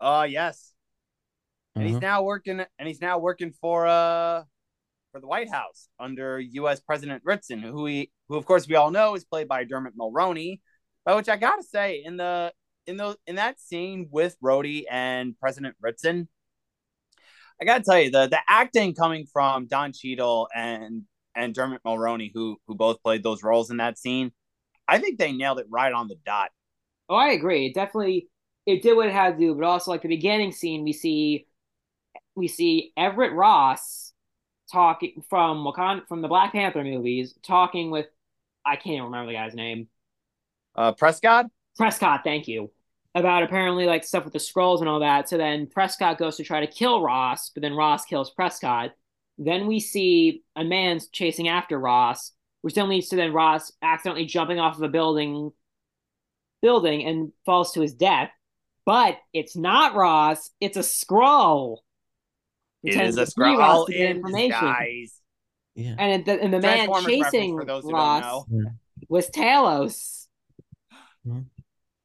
Uh 0.00 0.26
yes, 0.28 0.72
and 1.74 1.86
he's 1.86 1.96
Mhm. 1.96 2.02
now 2.02 2.22
working, 2.22 2.60
and 2.78 2.88
he's 2.88 3.00
now 3.02 3.18
working 3.18 3.52
for 3.60 3.86
uh 3.86 4.44
for 5.12 5.20
the 5.20 5.26
White 5.26 5.50
House 5.50 5.88
under 6.00 6.40
U.S. 6.40 6.80
President 6.80 7.22
Ritson, 7.26 7.60
who 7.60 7.82
we 7.82 8.10
who 8.30 8.36
of 8.36 8.46
course 8.46 8.66
we 8.66 8.74
all 8.74 8.90
know 8.90 9.14
is 9.16 9.24
played 9.26 9.48
by 9.48 9.64
Dermot 9.64 9.94
Mulroney. 9.98 10.60
But 11.04 11.16
which 11.16 11.28
I 11.28 11.36
gotta 11.36 11.62
say, 11.62 12.02
in 12.04 12.16
the 12.16 12.52
in 12.86 12.96
the 12.96 13.16
in 13.26 13.36
that 13.36 13.60
scene 13.60 14.08
with 14.10 14.36
Rhodey 14.42 14.84
and 14.90 15.38
President 15.38 15.76
Ritson, 15.80 16.28
I 17.60 17.64
gotta 17.64 17.84
tell 17.84 17.98
you 18.00 18.10
the 18.10 18.26
the 18.28 18.40
acting 18.48 18.94
coming 18.94 19.26
from 19.32 19.66
Don 19.66 19.92
Cheadle 19.92 20.48
and 20.54 21.02
and 21.34 21.54
Dermot 21.54 21.82
Mulroney, 21.84 22.30
who 22.34 22.56
who 22.66 22.74
both 22.74 23.02
played 23.02 23.22
those 23.22 23.42
roles 23.42 23.70
in 23.70 23.78
that 23.78 23.98
scene, 23.98 24.32
I 24.88 24.98
think 24.98 25.18
they 25.18 25.32
nailed 25.32 25.58
it 25.60 25.66
right 25.70 25.92
on 25.92 26.08
the 26.08 26.16
dot. 26.24 26.50
Oh, 27.08 27.14
I 27.14 27.30
agree. 27.30 27.66
It 27.66 27.74
definitely 27.74 28.28
it 28.66 28.82
did 28.82 28.96
what 28.96 29.06
it 29.06 29.12
had 29.12 29.32
to 29.32 29.38
do, 29.38 29.54
but 29.54 29.64
also 29.64 29.90
like 29.90 30.02
the 30.02 30.08
beginning 30.08 30.52
scene, 30.52 30.84
we 30.84 30.92
see 30.92 31.46
we 32.34 32.48
see 32.48 32.92
Everett 32.96 33.32
Ross 33.32 34.12
talking 34.72 35.22
from 35.28 35.64
Wakanda 35.64 36.06
from 36.08 36.22
the 36.22 36.28
Black 36.28 36.52
Panther 36.52 36.82
movies, 36.84 37.34
talking 37.42 37.90
with 37.90 38.06
I 38.64 38.76
can't 38.76 39.04
remember 39.04 39.28
the 39.30 39.38
guy's 39.38 39.54
name, 39.54 39.88
Uh, 40.74 40.92
Prescott. 40.92 41.46
Prescott, 41.76 42.22
thank 42.24 42.48
you. 42.48 42.70
About 43.16 43.42
apparently 43.42 43.86
like 43.86 44.04
stuff 44.04 44.24
with 44.24 44.34
the 44.34 44.38
Skrulls 44.38 44.80
and 44.80 44.90
all 44.90 45.00
that. 45.00 45.26
So 45.26 45.38
then 45.38 45.68
Prescott 45.68 46.18
goes 46.18 46.36
to 46.36 46.44
try 46.44 46.60
to 46.60 46.66
kill 46.66 47.00
Ross, 47.00 47.48
but 47.48 47.62
then 47.62 47.72
Ross 47.72 48.04
kills 48.04 48.30
Prescott. 48.30 48.92
Then 49.38 49.66
we 49.66 49.80
see 49.80 50.42
a 50.54 50.62
man 50.62 51.00
chasing 51.12 51.48
after 51.48 51.78
Ross, 51.78 52.32
which 52.60 52.74
then 52.74 52.90
leads 52.90 53.08
to 53.08 53.16
then 53.16 53.32
Ross 53.32 53.72
accidentally 53.80 54.26
jumping 54.26 54.58
off 54.58 54.76
of 54.76 54.82
a 54.82 54.88
building 54.88 55.50
building 56.60 57.06
and 57.06 57.32
falls 57.46 57.72
to 57.72 57.80
his 57.80 57.94
death. 57.94 58.30
But 58.84 59.16
it's 59.32 59.56
not 59.56 59.94
Ross, 59.94 60.50
it's 60.60 60.76
a 60.76 60.80
Skrull. 60.80 61.78
It 62.82 62.90
is 63.00 63.16
a 63.16 63.22
Pretends 63.22 63.34
to 63.34 63.40
be 63.40 63.44
Skrull 63.46 63.58
Ross 63.58 63.86
to 63.86 63.94
in 63.94 64.22
disguise. 64.22 65.20
Yeah. 65.74 65.94
And 65.98 66.24
the, 66.26 66.42
and 66.42 66.52
the 66.52 66.60
man 66.60 66.90
chasing 67.02 67.56
for 67.56 67.64
those 67.64 67.84
who 67.84 67.92
don't 67.92 67.98
Ross 67.98 68.44
know. 68.50 68.72
was 69.08 69.30
Talos. 69.30 70.26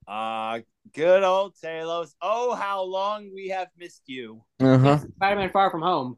Uh, 0.08 0.60
good 0.94 1.24
old 1.24 1.56
Talos. 1.64 2.14
Oh, 2.22 2.54
how 2.56 2.84
long 2.84 3.32
we 3.34 3.50
have 3.50 3.68
missed 3.78 4.04
you. 4.06 4.44
Uh 4.60 4.78
huh. 4.78 4.98
Spider-Man 5.16 5.50
Far 5.52 5.72
From 5.72 5.82
Home. 5.82 6.18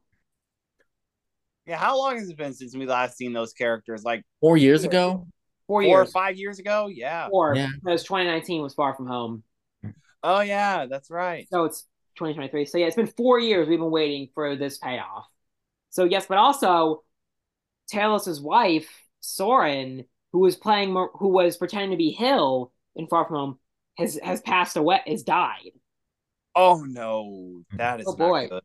Yeah, 1.66 1.78
how 1.78 1.98
long 1.98 2.18
has 2.18 2.30
it 2.30 2.38
been 2.38 2.54
since 2.54 2.76
we 2.76 2.86
last 2.86 3.18
seen 3.18 3.34
those 3.34 3.54
characters? 3.54 4.04
Like 4.04 4.24
Four 4.42 4.58
years 4.58 4.84
ago. 4.84 5.28
Four, 5.68 5.82
four, 5.82 5.84
years. 5.84 6.10
or 6.10 6.12
five 6.12 6.36
years 6.38 6.60
ago? 6.60 6.88
Yeah. 6.88 7.30
Four. 7.30 7.56
Yeah. 7.56 7.70
Because 7.84 8.04
2019 8.04 8.62
was 8.62 8.74
Far 8.74 8.96
From 8.96 9.08
Home. 9.08 9.44
Oh 10.24 10.40
yeah, 10.40 10.86
that's 10.86 11.10
right. 11.12 11.48
So 11.52 11.66
it's 11.66 11.82
2023. 12.16 12.66
So 12.66 12.78
yeah, 12.78 12.88
it's 12.88 12.96
been 12.96 13.08
four 13.08 13.40
years 13.40 13.68
we've 13.68 13.80
been 13.80 13.92
waiting 13.92 14.30
for 14.34 14.56
this 14.56 14.78
payoff. 14.78 15.26
So 15.90 16.06
yes, 16.06 16.26
but 16.28 16.38
also 16.38 17.04
Talos's 17.92 18.42
wife, 18.42 18.90
Soren, 19.20 20.06
who 20.32 20.40
was 20.40 20.56
playing, 20.56 20.94
who 21.16 21.28
was 21.28 21.58
pretending 21.58 21.92
to 21.92 21.98
be 21.98 22.12
Hill 22.12 22.72
in 22.96 23.08
Far 23.08 23.26
From 23.26 23.36
Home, 23.36 23.60
has 23.98 24.20
has 24.24 24.42
passed 24.42 24.78
away, 24.78 25.02
has 25.08 25.24
died. 25.24 25.72
Oh 26.56 26.84
no, 26.88 27.64
that 27.78 28.00
is 28.02 28.08
Oh, 28.08 28.12
not 28.12 28.18
boy. 28.18 28.48
good. 28.50 28.64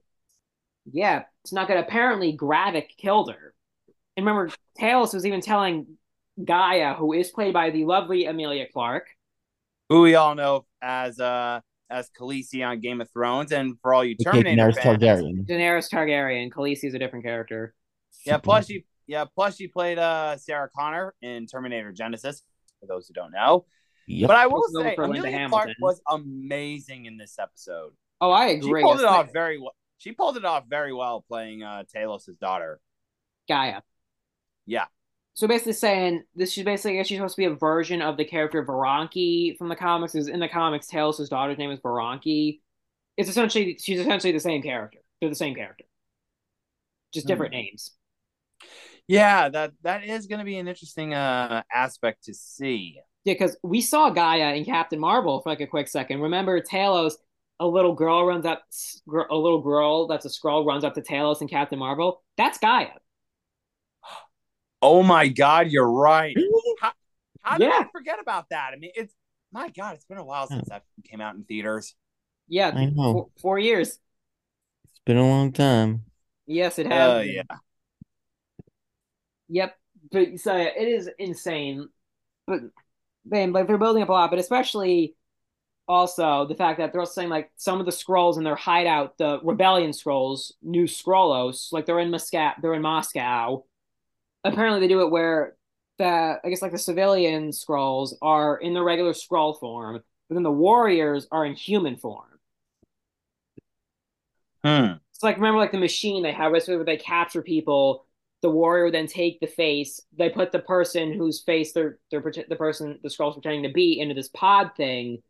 Yeah, 0.90 1.24
it's 1.44 1.52
not 1.52 1.68
good. 1.68 1.76
Apparently, 1.76 2.36
Gravik 2.36 2.88
killed 2.96 3.30
her. 3.30 3.54
And 4.16 4.26
remember, 4.26 4.52
Talos 4.78 5.14
was 5.14 5.24
even 5.26 5.40
telling 5.40 5.86
Gaia, 6.42 6.94
who 6.94 7.12
is 7.12 7.30
played 7.30 7.52
by 7.52 7.70
the 7.70 7.84
lovely 7.84 8.24
Emilia 8.26 8.66
Clarke. 8.72 9.06
Who 9.88 10.02
we 10.02 10.14
all 10.16 10.34
know 10.34 10.66
as 10.82 11.18
uh 11.20 11.60
as 11.90 12.10
Khaleesi 12.18 12.66
on 12.66 12.80
Game 12.80 13.00
of 13.00 13.10
Thrones, 13.10 13.52
and 13.52 13.78
for 13.80 13.94
all 13.94 14.04
you 14.04 14.14
Okay, 14.14 14.24
Terminator 14.42 14.68
Daenerys 14.70 14.74
fans, 14.82 15.02
Targaryen. 15.02 15.46
Daenerys 15.46 15.90
Targaryen. 15.90 16.50
Khaleesi 16.50 16.84
is 16.84 16.94
a 16.94 16.98
different 16.98 17.24
character. 17.24 17.74
yeah. 18.26 18.36
Plus 18.38 18.66
she, 18.66 18.84
yeah. 19.06 19.24
Plus 19.24 19.56
she 19.56 19.68
played 19.68 19.98
uh 19.98 20.36
Sarah 20.36 20.68
Connor 20.76 21.14
in 21.22 21.46
Terminator 21.46 21.92
Genisys. 21.92 22.42
For 22.80 22.86
those 22.86 23.08
who 23.08 23.14
don't 23.14 23.32
know, 23.32 23.64
Yep. 24.08 24.28
but 24.28 24.36
I 24.36 24.46
will 24.46 24.62
say 24.74 24.94
for 24.94 25.06
Linda 25.06 25.28
Emilia 25.28 25.48
Clarke 25.50 25.70
was 25.80 26.00
amazing 26.08 27.04
in 27.04 27.18
this 27.18 27.38
episode. 27.38 27.92
Oh, 28.22 28.30
I 28.30 28.46
agree. 28.46 28.62
She 28.62 28.68
agree. 28.68 28.82
pulled 28.82 29.00
it 29.00 29.04
off 29.04 29.26
like 29.26 29.32
very 29.34 29.58
well. 29.58 29.74
She 29.98 30.12
pulled 30.12 30.38
it 30.38 30.46
off 30.46 30.64
very 30.66 30.94
well 30.94 31.24
playing 31.28 31.62
uh 31.62 31.84
Talos' 31.94 32.38
daughter. 32.38 32.80
Gaia. 33.48 33.82
Yeah. 34.64 34.86
So 35.34 35.46
basically 35.46 35.74
saying 35.74 36.24
this 36.34 36.52
she's 36.52 36.64
basically 36.64 36.92
I 36.92 36.96
guess 36.96 37.08
she's 37.08 37.18
supposed 37.18 37.36
to 37.36 37.42
be 37.42 37.44
a 37.44 37.54
version 37.54 38.00
of 38.00 38.16
the 38.16 38.24
character 38.24 38.64
Veranke 38.64 39.58
from 39.58 39.68
the 39.68 39.76
comics. 39.76 40.14
Is 40.14 40.28
in 40.28 40.40
the 40.40 40.48
comics, 40.48 40.90
Talos' 40.90 41.28
daughter's 41.28 41.58
name 41.58 41.70
is 41.70 41.80
Veranke. 41.80 42.60
It's 43.18 43.28
essentially 43.28 43.76
she's 43.78 44.00
essentially 44.00 44.32
the 44.32 44.40
same 44.40 44.62
character. 44.62 45.00
They're 45.20 45.28
the 45.28 45.36
same 45.36 45.54
character. 45.54 45.84
Just 47.12 47.26
different 47.26 47.52
names. 47.52 47.92
Yeah, 49.06 49.50
that 49.50 49.72
that 49.82 50.04
is 50.04 50.26
going 50.26 50.38
to 50.38 50.44
be 50.46 50.56
an 50.56 50.66
interesting 50.66 51.12
uh 51.12 51.62
aspect 51.70 52.24
to 52.24 52.34
see. 52.34 53.00
Yeah, 53.28 53.34
because 53.34 53.58
we 53.62 53.82
saw 53.82 54.08
Gaia 54.08 54.54
in 54.54 54.64
Captain 54.64 54.98
Marvel 54.98 55.42
for 55.42 55.50
like 55.50 55.60
a 55.60 55.66
quick 55.66 55.86
second. 55.86 56.22
Remember 56.22 56.58
Talos, 56.62 57.12
a 57.60 57.66
little 57.66 57.92
girl 57.92 58.24
runs 58.24 58.46
up 58.46 58.62
a 59.30 59.36
little 59.36 59.60
girl 59.60 60.06
that's 60.06 60.24
a 60.24 60.30
Skrull 60.30 60.64
runs 60.64 60.82
up 60.82 60.94
to 60.94 61.02
Talos 61.02 61.42
in 61.42 61.48
Captain 61.48 61.78
Marvel. 61.78 62.22
That's 62.38 62.56
Gaia. 62.56 62.86
Oh 64.80 65.02
my 65.02 65.28
God, 65.28 65.70
you're 65.70 65.90
right. 65.90 66.34
How 67.42 67.58
did 67.58 67.68
Yeah. 67.68 67.80
I 67.80 67.88
forget 67.92 68.18
about 68.18 68.48
that? 68.48 68.70
I 68.72 68.76
mean, 68.76 68.92
it's 68.94 69.12
my 69.52 69.68
God, 69.68 69.96
it's 69.96 70.06
been 70.06 70.16
a 70.16 70.24
while 70.24 70.46
since 70.46 70.66
that 70.70 70.84
came 71.04 71.20
out 71.20 71.34
in 71.34 71.44
theaters. 71.44 71.94
Yeah, 72.48 72.68
I 72.74 72.86
know. 72.86 73.12
four, 73.12 73.28
four 73.42 73.58
years. 73.58 73.88
It's 73.88 75.00
been 75.04 75.18
a 75.18 75.28
long 75.28 75.52
time. 75.52 76.04
Yes, 76.46 76.78
it 76.78 76.86
oh, 76.86 76.88
has. 76.88 77.10
Oh 77.10 77.22
been. 77.24 77.34
yeah. 77.34 77.56
Yep. 79.48 79.76
But 80.12 80.40
so 80.40 80.56
it 80.56 80.88
is 80.88 81.10
insane. 81.18 81.90
But 82.46 82.60
man, 83.30 83.52
like 83.52 83.66
they're 83.66 83.78
building 83.78 84.02
up 84.02 84.08
a 84.08 84.12
lot, 84.12 84.30
but 84.30 84.38
especially 84.38 85.14
also 85.86 86.46
the 86.46 86.54
fact 86.54 86.78
that 86.78 86.92
they're 86.92 87.00
also 87.00 87.12
saying 87.12 87.30
like 87.30 87.50
some 87.56 87.80
of 87.80 87.86
the 87.86 87.92
Skrulls 87.92 88.36
in 88.36 88.44
their 88.44 88.56
hideout, 88.56 89.16
the 89.18 89.40
rebellion 89.42 89.90
Skrulls, 89.90 90.52
new 90.62 90.84
Skrullos, 90.84 91.72
like 91.72 91.86
they're 91.86 91.98
in 91.98 92.10
Moscow, 92.10 92.52
they're 92.60 92.74
in 92.74 92.82
Moscow. 92.82 93.64
Apparently 94.44 94.80
they 94.80 94.88
do 94.88 95.00
it 95.00 95.10
where 95.10 95.56
the 95.98 96.38
I 96.44 96.48
guess 96.48 96.62
like 96.62 96.72
the 96.72 96.78
civilian 96.78 97.50
Skrulls 97.50 98.14
are 98.22 98.56
in 98.56 98.74
the 98.74 98.82
regular 98.82 99.12
Skrull 99.12 99.58
form, 99.58 100.02
but 100.28 100.34
then 100.34 100.42
the 100.42 100.50
warriors 100.50 101.26
are 101.32 101.44
in 101.44 101.54
human 101.54 101.96
form. 101.96 102.26
Hmm. 104.64 104.92
It's 105.14 105.22
like 105.22 105.36
remember 105.36 105.58
like 105.58 105.72
the 105.72 105.78
machine 105.78 106.22
they 106.22 106.32
have 106.32 106.52
basically 106.52 106.76
where 106.76 106.84
they 106.84 106.96
capture 106.96 107.42
people. 107.42 108.04
The 108.40 108.50
warrior 108.50 108.84
would 108.84 108.94
then 108.94 109.08
take 109.08 109.40
the 109.40 109.46
face. 109.46 110.00
They 110.16 110.30
put 110.30 110.52
the 110.52 110.60
person 110.60 111.12
whose 111.12 111.42
face 111.42 111.72
they're 111.72 111.98
they're 112.10 112.22
the 112.48 112.56
person 112.56 112.98
the 113.02 113.08
Skrull's 113.08 113.34
pretending 113.34 113.64
to 113.64 113.72
be 113.72 113.98
into 113.98 114.14
this 114.14 114.28
pod 114.28 114.70
thing, 114.76 115.22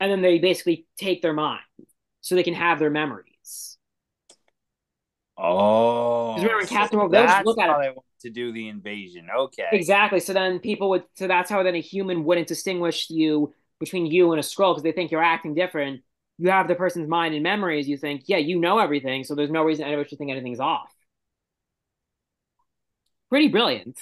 and 0.00 0.10
then 0.10 0.22
they 0.22 0.38
basically 0.38 0.86
take 0.98 1.22
their 1.22 1.32
mind 1.32 1.60
so 2.20 2.34
they 2.34 2.42
can 2.42 2.54
have 2.54 2.78
their 2.78 2.90
memories. 2.90 3.78
Oh, 5.38 6.36
remember 6.36 6.60
in 6.60 6.66
so 6.66 6.74
Captain 6.74 6.98
Marvel, 6.98 7.10
they'll 7.10 7.26
just 7.26 7.44
look 7.44 7.58
at 7.60 7.68
how 7.68 7.80
it. 7.80 7.82
they 7.82 7.88
want 7.90 8.06
to 8.20 8.30
do 8.30 8.52
the 8.52 8.68
invasion. 8.68 9.28
Okay. 9.36 9.68
Exactly. 9.72 10.20
So 10.20 10.32
then 10.32 10.58
people 10.58 10.90
would 10.90 11.04
so 11.14 11.26
that's 11.26 11.50
how 11.50 11.62
then 11.62 11.74
a 11.74 11.80
human 11.80 12.24
wouldn't 12.24 12.48
distinguish 12.48 13.10
you 13.10 13.52
between 13.80 14.06
you 14.06 14.32
and 14.32 14.40
a 14.40 14.42
Skrull 14.42 14.72
because 14.72 14.82
they 14.82 14.92
think 14.92 15.10
you're 15.10 15.22
acting 15.22 15.54
different. 15.54 16.02
You 16.38 16.50
have 16.50 16.68
the 16.68 16.74
person's 16.74 17.08
mind 17.08 17.34
and 17.34 17.42
memories. 17.42 17.88
You 17.88 17.96
think, 17.96 18.24
yeah, 18.26 18.38
you 18.38 18.58
know 18.58 18.78
everything, 18.78 19.24
so 19.24 19.34
there's 19.34 19.50
no 19.50 19.64
reason 19.64 19.84
anyone 19.84 20.06
should 20.06 20.18
think 20.18 20.30
anything's 20.30 20.60
off. 20.60 20.91
Pretty 23.32 23.48
brilliant. 23.48 23.98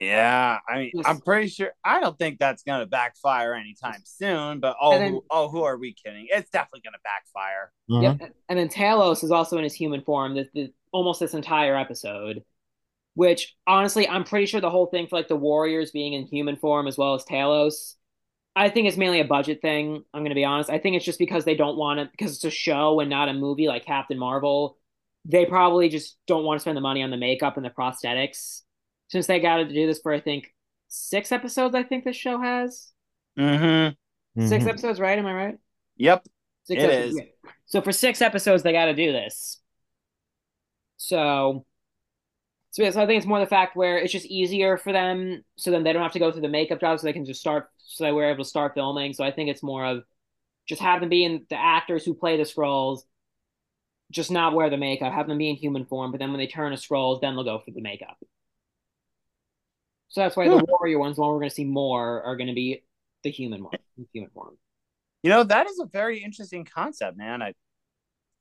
Yeah, 0.00 0.58
I 0.68 0.78
mean, 0.78 0.90
Yes. 0.94 1.04
I'm 1.06 1.20
pretty 1.20 1.46
sure. 1.46 1.70
I 1.84 2.00
don't 2.00 2.18
think 2.18 2.40
that's 2.40 2.64
gonna 2.64 2.86
backfire 2.86 3.54
anytime 3.54 4.02
soon. 4.02 4.58
But 4.58 4.76
oh, 4.80 4.98
then- 4.98 5.12
who, 5.12 5.24
oh, 5.30 5.48
who 5.48 5.62
are 5.62 5.76
we 5.76 5.94
kidding? 5.94 6.26
It's 6.28 6.50
definitely 6.50 6.80
gonna 6.84 6.98
backfire. 7.04 7.70
Uh-huh. 7.88 8.16
Yep. 8.20 8.34
And 8.48 8.58
then 8.58 8.68
Talos 8.68 9.22
is 9.22 9.30
also 9.30 9.58
in 9.58 9.62
his 9.62 9.74
human 9.74 10.02
form 10.02 10.34
this, 10.34 10.48
this, 10.56 10.70
almost 10.90 11.20
this 11.20 11.34
entire 11.34 11.76
episode. 11.76 12.42
Which 13.14 13.54
honestly, 13.64 14.08
I'm 14.08 14.24
pretty 14.24 14.46
sure 14.46 14.60
the 14.60 14.70
whole 14.70 14.86
thing 14.86 15.06
for 15.06 15.14
like 15.14 15.28
the 15.28 15.36
Warriors 15.36 15.92
being 15.92 16.14
in 16.14 16.24
human 16.26 16.56
form 16.56 16.88
as 16.88 16.98
well 16.98 17.14
as 17.14 17.24
Talos, 17.24 17.94
I 18.56 18.70
think 18.70 18.88
it's 18.88 18.96
mainly 18.96 19.20
a 19.20 19.24
budget 19.24 19.62
thing. 19.62 20.02
I'm 20.12 20.24
gonna 20.24 20.34
be 20.34 20.44
honest. 20.44 20.68
I 20.68 20.78
think 20.78 20.96
it's 20.96 21.04
just 21.04 21.20
because 21.20 21.44
they 21.44 21.54
don't 21.54 21.76
want 21.76 22.00
it 22.00 22.10
because 22.10 22.34
it's 22.34 22.44
a 22.44 22.50
show 22.50 22.98
and 22.98 23.08
not 23.08 23.28
a 23.28 23.34
movie 23.34 23.68
like 23.68 23.86
Captain 23.86 24.18
Marvel. 24.18 24.78
They 25.24 25.46
probably 25.46 25.88
just 25.88 26.16
don't 26.26 26.44
want 26.44 26.58
to 26.58 26.62
spend 26.62 26.76
the 26.76 26.80
money 26.80 27.02
on 27.02 27.10
the 27.10 27.16
makeup 27.16 27.56
and 27.56 27.64
the 27.64 27.70
prosthetics. 27.70 28.62
Since 29.08 29.26
they 29.26 29.40
got 29.40 29.58
to 29.58 29.68
do 29.68 29.86
this 29.86 30.00
for 30.00 30.12
I 30.12 30.20
think 30.20 30.52
six 30.88 31.30
episodes, 31.32 31.74
I 31.74 31.82
think 31.82 32.04
this 32.04 32.16
show 32.16 32.40
has. 32.40 32.90
Mm-hmm. 33.38 34.46
Six 34.46 34.64
Mhm. 34.64 34.68
episodes, 34.68 35.00
right? 35.00 35.18
Am 35.18 35.26
I 35.26 35.34
right? 35.34 35.58
Yep. 35.96 36.26
Six 36.64 36.82
It 36.82 36.90
episodes, 36.90 37.14
is. 37.16 37.20
So 37.66 37.80
for 37.82 37.92
six 37.92 38.20
episodes, 38.22 38.62
they 38.62 38.72
got 38.72 38.86
to 38.86 38.94
do 38.94 39.12
this. 39.12 39.60
So, 40.96 41.66
so, 42.70 42.82
yeah, 42.82 42.90
so 42.90 43.02
I 43.02 43.06
think 43.06 43.18
it's 43.18 43.26
more 43.26 43.40
the 43.40 43.46
fact 43.46 43.76
where 43.76 43.98
it's 43.98 44.12
just 44.12 44.26
easier 44.26 44.78
for 44.78 44.92
them, 44.92 45.44
so 45.56 45.70
then 45.70 45.82
they 45.84 45.92
don't 45.92 46.02
have 46.02 46.12
to 46.12 46.18
go 46.18 46.32
through 46.32 46.40
the 46.42 46.48
makeup 46.48 46.80
job, 46.80 46.98
so 46.98 47.06
they 47.06 47.12
can 47.12 47.26
just 47.26 47.40
start. 47.40 47.68
So 47.78 48.04
they 48.04 48.12
were 48.12 48.24
able 48.24 48.44
to 48.44 48.48
start 48.48 48.74
filming. 48.74 49.12
So 49.12 49.24
I 49.24 49.30
think 49.30 49.50
it's 49.50 49.62
more 49.62 49.84
of 49.84 50.04
just 50.66 50.80
have 50.80 51.00
them 51.00 51.10
be 51.10 51.24
in 51.24 51.44
the 51.50 51.56
actors 51.58 52.04
who 52.04 52.14
play 52.14 52.36
the 52.36 52.44
Skrulls, 52.44 53.00
just 54.12 54.30
not 54.32 54.54
wear 54.54 54.70
the 54.70 54.78
makeup. 54.78 55.12
Have 55.14 55.28
them 55.28 55.38
be 55.38 55.50
in 55.50 55.56
human 55.56 55.86
form, 55.86 56.12
but 56.12 56.20
then 56.20 56.30
when 56.32 56.38
they 56.40 56.48
turn 56.48 56.72
to 56.72 56.78
Skrulls, 56.78 57.20
then 57.22 57.34
they'll 57.36 57.44
go 57.44 57.60
for 57.60 57.72
the 57.72 57.82
makeup. 57.82 58.18
So 60.08 60.20
that's 60.20 60.36
why 60.36 60.48
the 60.48 60.58
Hmm. 60.58 60.66
warrior 60.68 60.98
ones, 60.98 61.16
the 61.16 61.22
one 61.22 61.30
we're 61.30 61.38
going 61.40 61.48
to 61.50 61.54
see 61.54 61.64
more, 61.64 62.22
are 62.22 62.36
going 62.36 62.48
to 62.48 62.54
be 62.54 62.84
the 63.24 63.30
human 63.30 63.64
one, 63.64 63.78
human 64.12 64.30
form. 64.30 64.58
You 65.22 65.30
know 65.30 65.44
that 65.44 65.68
is 65.68 65.78
a 65.80 65.86
very 65.86 66.22
interesting 66.22 66.64
concept, 66.64 67.16
man. 67.16 67.42
I, 67.42 67.54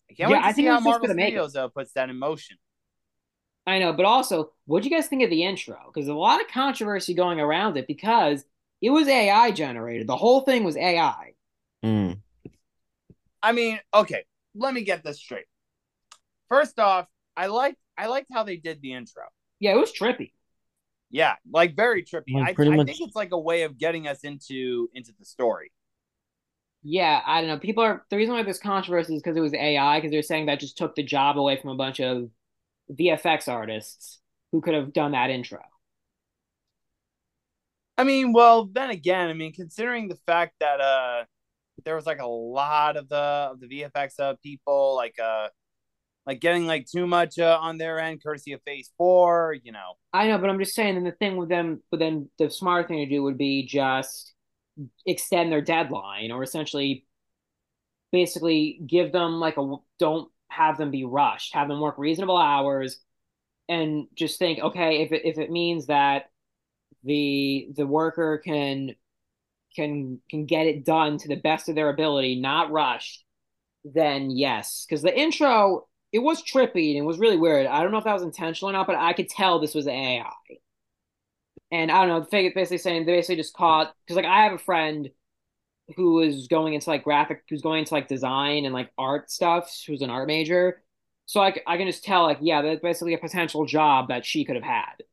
I 0.09 0.13
can't 0.15 0.31
Yeah, 0.31 0.33
wait 0.33 0.43
to 0.43 0.49
I 0.49 0.51
see 0.51 0.63
think 0.63 0.65
how 0.65 0.79
it's 0.85 0.85
Marvel 0.85 1.07
the 1.07 1.15
makeup. 1.15 1.45
Studios 1.45 1.55
uh, 1.55 1.67
puts 1.69 1.93
that 1.93 2.09
in 2.09 2.17
motion. 2.17 2.57
I 3.67 3.79
know, 3.79 3.93
but 3.93 4.05
also, 4.05 4.51
what 4.65 4.81
do 4.83 4.89
you 4.89 4.95
guys 4.95 5.07
think 5.07 5.23
of 5.23 5.29
the 5.29 5.43
intro? 5.43 5.77
Because 5.93 6.07
a 6.07 6.13
lot 6.13 6.41
of 6.41 6.47
controversy 6.47 7.13
going 7.13 7.39
around 7.39 7.77
it 7.77 7.87
because 7.87 8.43
it 8.81 8.89
was 8.89 9.07
AI 9.07 9.51
generated. 9.51 10.07
The 10.07 10.17
whole 10.17 10.41
thing 10.41 10.63
was 10.63 10.75
AI. 10.77 11.33
Mm. 11.83 12.21
I 13.43 13.51
mean, 13.51 13.79
okay, 13.93 14.25
let 14.55 14.73
me 14.73 14.83
get 14.83 15.03
this 15.03 15.19
straight. 15.19 15.45
First 16.51 16.79
off, 16.79 17.07
I 17.35 17.47
liked 17.47 17.77
I 17.97 18.07
liked 18.07 18.27
how 18.31 18.43
they 18.43 18.57
did 18.57 18.81
the 18.81 18.93
intro. 18.93 19.23
Yeah, 19.59 19.71
it 19.71 19.77
was 19.77 19.93
trippy. 19.93 20.33
Yeah, 21.09 21.35
like 21.49 21.75
very 21.75 22.03
trippy. 22.03 22.33
Like, 22.35 22.49
I, 22.49 22.53
pretty 22.53 22.71
I 22.71 22.75
much- 22.75 22.87
think 22.87 22.99
it's 23.01 23.15
like 23.15 23.31
a 23.31 23.39
way 23.39 23.63
of 23.63 23.77
getting 23.77 24.05
us 24.07 24.19
into 24.25 24.89
into 24.93 25.13
the 25.17 25.25
story. 25.25 25.71
Yeah, 26.83 27.21
I 27.25 27.39
don't 27.41 27.49
know. 27.49 27.57
People 27.59 27.83
are 27.83 28.05
the 28.09 28.17
reason 28.17 28.33
why 28.33 28.43
there's 28.43 28.59
controversy 28.59 29.15
is 29.15 29.21
because 29.21 29.37
it 29.37 29.41
was 29.41 29.53
AI, 29.53 29.99
because 29.99 30.11
they're 30.11 30.21
saying 30.23 30.47
that 30.47 30.59
just 30.59 30.77
took 30.77 30.95
the 30.95 31.03
job 31.03 31.37
away 31.37 31.55
from 31.55 31.69
a 31.69 31.75
bunch 31.75 32.01
of 32.01 32.29
VFX 32.91 33.47
artists 33.47 34.19
who 34.51 34.59
could 34.61 34.73
have 34.73 34.91
done 34.91 35.11
that 35.13 35.29
intro. 35.29 35.61
I 37.97 38.03
mean, 38.03 38.33
well, 38.33 38.65
then 38.65 38.89
again, 38.89 39.29
I 39.29 39.33
mean, 39.33 39.53
considering 39.53 40.09
the 40.09 40.17
fact 40.25 40.55
that 40.59 40.81
uh 40.81 41.23
there 41.85 41.95
was 41.95 42.05
like 42.05 42.19
a 42.19 42.27
lot 42.27 42.97
of 42.97 43.07
the 43.09 43.15
of 43.51 43.59
the 43.61 43.67
VFX 43.67 44.19
uh, 44.19 44.35
people 44.43 44.95
like 44.95 45.15
uh 45.19 45.47
like 46.25 46.39
getting 46.39 46.67
like 46.67 46.85
too 46.85 47.07
much 47.07 47.39
uh, 47.39 47.57
on 47.59 47.77
their 47.77 47.99
end, 47.99 48.23
courtesy 48.23 48.53
of 48.53 48.61
Phase 48.63 48.91
Four, 48.97 49.55
you 49.63 49.71
know. 49.71 49.93
I 50.13 50.27
know, 50.27 50.37
but 50.37 50.49
I'm 50.49 50.59
just 50.59 50.75
saying. 50.75 50.97
And 50.97 51.05
the 51.05 51.11
thing 51.11 51.37
with 51.37 51.49
them, 51.49 51.81
but 51.89 51.99
then 51.99 52.29
the 52.37 52.49
smart 52.49 52.87
thing 52.87 52.97
to 52.97 53.05
do 53.05 53.23
would 53.23 53.37
be 53.37 53.65
just 53.65 54.33
extend 55.05 55.51
their 55.51 55.61
deadline, 55.61 56.31
or 56.31 56.43
essentially, 56.43 57.05
basically 58.11 58.81
give 58.85 59.11
them 59.11 59.39
like 59.39 59.57
a 59.57 59.75
don't 59.99 60.29
have 60.49 60.77
them 60.77 60.91
be 60.91 61.05
rushed, 61.05 61.53
have 61.53 61.67
them 61.67 61.79
work 61.79 61.97
reasonable 61.97 62.37
hours, 62.37 62.97
and 63.67 64.07
just 64.15 64.37
think, 64.37 64.59
okay, 64.59 65.01
if 65.01 65.11
it 65.11 65.25
if 65.25 65.37
it 65.37 65.49
means 65.49 65.87
that 65.87 66.29
the 67.03 67.69
the 67.75 67.87
worker 67.87 68.37
can 68.43 68.95
can 69.75 70.19
can 70.29 70.45
get 70.45 70.67
it 70.67 70.85
done 70.85 71.17
to 71.17 71.27
the 71.27 71.35
best 71.35 71.69
of 71.69 71.75
their 71.75 71.89
ability, 71.89 72.39
not 72.39 72.71
rushed, 72.71 73.23
then 73.83 74.29
yes. 74.29 74.85
Because 74.87 75.01
the 75.01 75.17
intro, 75.17 75.87
it 76.13 76.19
was 76.19 76.43
trippy 76.43 76.89
and 76.91 76.97
it 76.99 77.05
was 77.05 77.19
really 77.19 77.37
weird. 77.37 77.67
I 77.67 77.81
don't 77.83 77.91
know 77.91 77.97
if 77.97 78.03
that 78.03 78.13
was 78.13 78.23
intentional 78.23 78.69
or 78.69 78.73
not, 78.73 78.87
but 78.87 78.97
I 78.97 79.13
could 79.13 79.29
tell 79.29 79.59
this 79.59 79.75
was 79.75 79.87
AI. 79.87 80.29
And 81.71 81.89
I 81.91 82.05
don't 82.05 82.09
know, 82.09 82.27
basically 82.29 82.77
saying 82.77 83.05
they 83.05 83.13
basically 83.13 83.37
just 83.37 83.53
caught 83.53 83.93
because 84.05 84.17
like 84.17 84.25
I 84.25 84.43
have 84.43 84.53
a 84.53 84.57
friend 84.57 85.09
who 85.97 86.21
is 86.21 86.47
going 86.47 86.73
into 86.75 86.89
like 86.89 87.03
graphic, 87.03 87.43
who's 87.49 87.61
going 87.63 87.79
into 87.81 87.93
like 87.95 88.07
design 88.07 88.65
and 88.65 88.73
like 88.73 88.91
art 88.97 89.31
stuff. 89.31 89.71
Who's 89.87 90.01
an 90.01 90.09
art 90.11 90.27
major, 90.27 90.83
so 91.27 91.39
like 91.41 91.63
I 91.67 91.77
can 91.77 91.87
just 91.87 92.03
tell 92.05 92.23
like 92.23 92.39
yeah, 92.41 92.61
that's 92.61 92.81
basically 92.81 93.15
a 93.15 93.19
potential 93.19 93.65
job 93.65 94.09
that 94.09 94.25
she 94.25 94.45
could 94.45 94.55
have 94.55 94.65
had, 94.65 95.03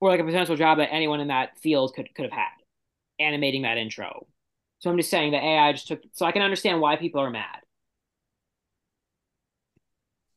or 0.00 0.08
like 0.10 0.20
a 0.20 0.24
potential 0.24 0.56
job 0.56 0.78
that 0.78 0.92
anyone 0.92 1.20
in 1.20 1.28
that 1.28 1.58
field 1.58 1.92
could 1.94 2.14
could 2.14 2.24
have 2.24 2.32
had, 2.32 2.54
animating 3.18 3.62
that 3.62 3.78
intro. 3.78 4.26
So 4.80 4.90
I'm 4.90 4.96
just 4.96 5.10
saying 5.10 5.32
that 5.32 5.42
AI 5.44 5.72
just 5.72 5.88
took, 5.88 6.02
so 6.14 6.26
I 6.26 6.32
can 6.32 6.42
understand 6.42 6.80
why 6.80 6.96
people 6.96 7.20
are 7.20 7.30
mad. 7.30 7.59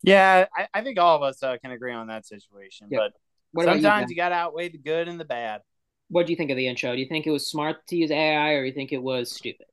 Yeah, 0.04 0.46
I, 0.56 0.68
I 0.74 0.82
think 0.82 1.00
all 1.00 1.16
of 1.16 1.24
us 1.24 1.42
uh, 1.42 1.58
can 1.62 1.72
agree 1.72 1.94
on 1.94 2.08
that 2.08 2.26
situation. 2.26 2.88
Yeah. 2.90 3.00
But 3.00 3.14
What 3.54 3.64
about 3.64 3.76
you, 3.78 3.82
sometimes 3.82 4.10
you, 4.12 4.16
got 4.18 4.30
to 4.30 4.36
outweigh 4.36 4.70
the 4.70 4.78
good 4.78 5.08
and 5.08 5.20
the 5.20 5.26
bad. 5.26 5.62
What 6.10 6.26
do 6.26 6.32
you 6.34 6.38
think 6.38 6.52
of 6.52 6.58
the 6.58 6.68
intro? 6.68 6.94
Do 6.94 7.00
you 7.00 7.08
think 7.08 7.26
it 7.26 7.32
was 7.32 7.48
smart 7.50 7.88
to 7.88 7.96
use 7.96 8.12
AI, 8.12 8.52
or 8.52 8.62
do 8.64 8.68
you 8.68 8.74
think 8.74 8.92
it 8.92 9.02
was 9.02 9.32
stupid? 9.32 9.66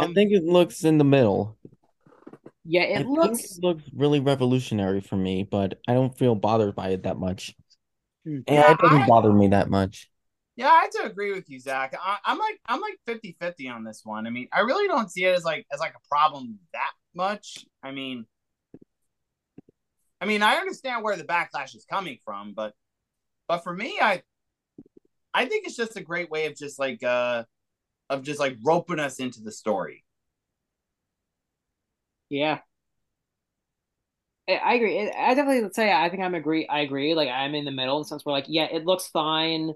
I 0.00 0.06
Um, 0.06 0.14
think 0.14 0.32
it 0.32 0.44
looks 0.44 0.84
in 0.84 0.98
the 0.98 1.04
middle. 1.04 1.56
Yeah, 2.64 2.82
I 2.82 2.86
it 3.00 3.04
think 3.04 3.08
looks. 3.08 3.58
it 3.58 3.62
looks 3.62 3.84
really 3.94 4.20
revolutionary 4.20 5.00
for 5.00 5.16
me, 5.16 5.44
but 5.44 5.78
I 5.88 5.94
don't 5.94 6.16
feel 6.16 6.34
bothered 6.34 6.74
by 6.74 6.90
it 6.90 7.02
that 7.04 7.18
much. 7.18 7.54
Hmm. 8.24 8.40
And 8.46 8.56
Yeah, 8.56 8.72
it 8.72 8.78
doesn't 8.78 9.02
I- 9.02 9.06
bother 9.06 9.32
me 9.32 9.48
that 9.48 9.70
much. 9.70 10.10
yeah, 10.56 10.68
I 10.68 10.82
have 10.82 10.90
to 10.90 11.04
agree 11.04 11.32
with 11.32 11.48
you, 11.48 11.58
Zach. 11.58 11.94
I, 11.98 12.18
I'm 12.24 12.38
like 12.38 12.60
I'm 12.66 12.80
like 12.80 12.98
50-50 13.06 13.68
on 13.68 13.84
this 13.84 14.02
one. 14.04 14.26
I 14.26 14.30
mean, 14.30 14.48
I 14.52 14.60
really 14.60 14.88
don't 14.88 15.10
see 15.10 15.24
it 15.24 15.36
as 15.36 15.44
like 15.44 15.66
as 15.72 15.80
like 15.80 15.94
a 15.94 16.08
problem 16.08 16.58
that 16.72 16.92
much. 17.14 17.66
I 17.82 17.92
mean, 17.92 18.26
I 20.20 20.26
mean, 20.26 20.42
I 20.42 20.56
understand 20.56 21.02
where 21.02 21.16
the 21.16 21.24
backlash 21.24 21.74
is 21.74 21.86
coming 21.88 22.18
from, 22.24 22.52
but 22.54 22.74
but 23.48 23.64
for 23.64 23.74
me, 23.74 23.98
I 24.00 24.22
I 25.34 25.46
think 25.46 25.66
it's 25.66 25.76
just 25.76 25.96
a 25.96 26.02
great 26.02 26.30
way 26.30 26.46
of 26.46 26.56
just 26.56 26.78
like 26.78 27.02
uh 27.02 27.44
of 28.10 28.22
just 28.22 28.40
like 28.40 28.58
roping 28.64 29.00
us 29.00 29.20
into 29.20 29.42
the 29.42 29.52
story. 29.52 30.04
Yeah. 32.28 32.60
I, 34.48 34.74
agree. 34.74 34.98
I 35.10 35.34
definitely 35.34 35.62
would 35.62 35.74
say 35.74 35.92
I 35.92 36.08
think 36.10 36.22
I'm 36.22 36.34
agree. 36.34 36.66
I 36.66 36.80
agree. 36.80 37.14
Like 37.14 37.28
I'm 37.28 37.54
in 37.54 37.64
the 37.64 37.70
middle 37.70 37.98
in 37.98 38.02
the 38.02 38.08
sense 38.08 38.24
where 38.24 38.32
like 38.32 38.46
yeah, 38.48 38.64
it 38.64 38.84
looks 38.84 39.06
fine. 39.06 39.72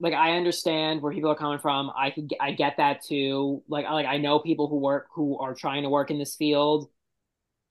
Like 0.00 0.14
I 0.14 0.36
understand 0.36 1.02
where 1.02 1.12
people 1.12 1.30
are 1.30 1.36
coming 1.36 1.58
from. 1.60 1.90
I 1.96 2.10
could 2.10 2.34
I 2.40 2.52
get 2.52 2.78
that 2.78 3.02
too. 3.04 3.62
Like 3.68 3.86
I 3.86 3.94
like 3.94 4.06
I 4.06 4.18
know 4.18 4.40
people 4.40 4.68
who 4.68 4.78
work 4.78 5.08
who 5.14 5.38
are 5.38 5.54
trying 5.54 5.84
to 5.84 5.90
work 5.90 6.10
in 6.10 6.18
this 6.18 6.36
field. 6.36 6.90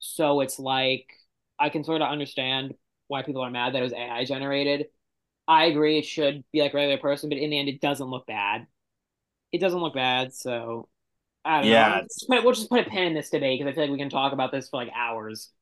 So 0.00 0.40
it's 0.42 0.58
like 0.58 1.08
I 1.58 1.68
can 1.70 1.84
sort 1.84 2.02
of 2.02 2.08
understand 2.10 2.74
why 3.08 3.22
people 3.22 3.42
are 3.42 3.50
mad 3.50 3.74
that 3.74 3.80
it 3.80 3.82
was 3.82 3.92
AI 3.92 4.24
generated. 4.24 4.86
I 5.48 5.66
agree 5.66 5.98
it 5.98 6.06
should 6.06 6.44
be 6.52 6.60
like 6.62 6.74
regular 6.74 6.98
person, 6.98 7.28
but 7.30 7.38
in 7.38 7.50
the 7.50 7.58
end 7.58 7.68
it 7.70 7.80
doesn't 7.80 8.08
look 8.08 8.26
bad. 8.26 8.66
It 9.52 9.60
doesn't 9.60 9.80
look 9.80 9.94
bad, 9.94 10.34
so 10.34 10.88
I 11.44 11.60
don't 11.62 11.70
Yeah, 11.70 12.00
know. 12.00 12.02
Just 12.04 12.28
put- 12.28 12.44
we'll 12.44 12.54
just 12.54 12.70
put 12.70 12.86
a 12.86 12.90
pin 12.90 13.08
in 13.08 13.14
this 13.14 13.30
debate 13.30 13.60
because 13.60 13.72
I 13.72 13.74
feel 13.74 13.84
like 13.84 13.92
we 13.92 13.98
can 13.98 14.10
talk 14.10 14.32
about 14.34 14.52
this 14.52 14.68
for 14.70 14.78
like 14.84 14.92
hours. 14.94 15.52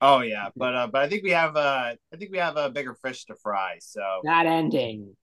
Oh 0.00 0.20
yeah, 0.20 0.50
but 0.56 0.74
uh, 0.74 0.86
but 0.86 1.02
I 1.02 1.08
think 1.08 1.24
we 1.24 1.30
have 1.30 1.56
uh, 1.56 1.94
I 2.12 2.16
think 2.16 2.30
we 2.30 2.38
have 2.38 2.56
a 2.56 2.70
bigger 2.70 2.94
fish 2.94 3.24
to 3.26 3.34
fry. 3.34 3.78
So 3.80 4.22
That 4.22 4.46
ending. 4.46 5.16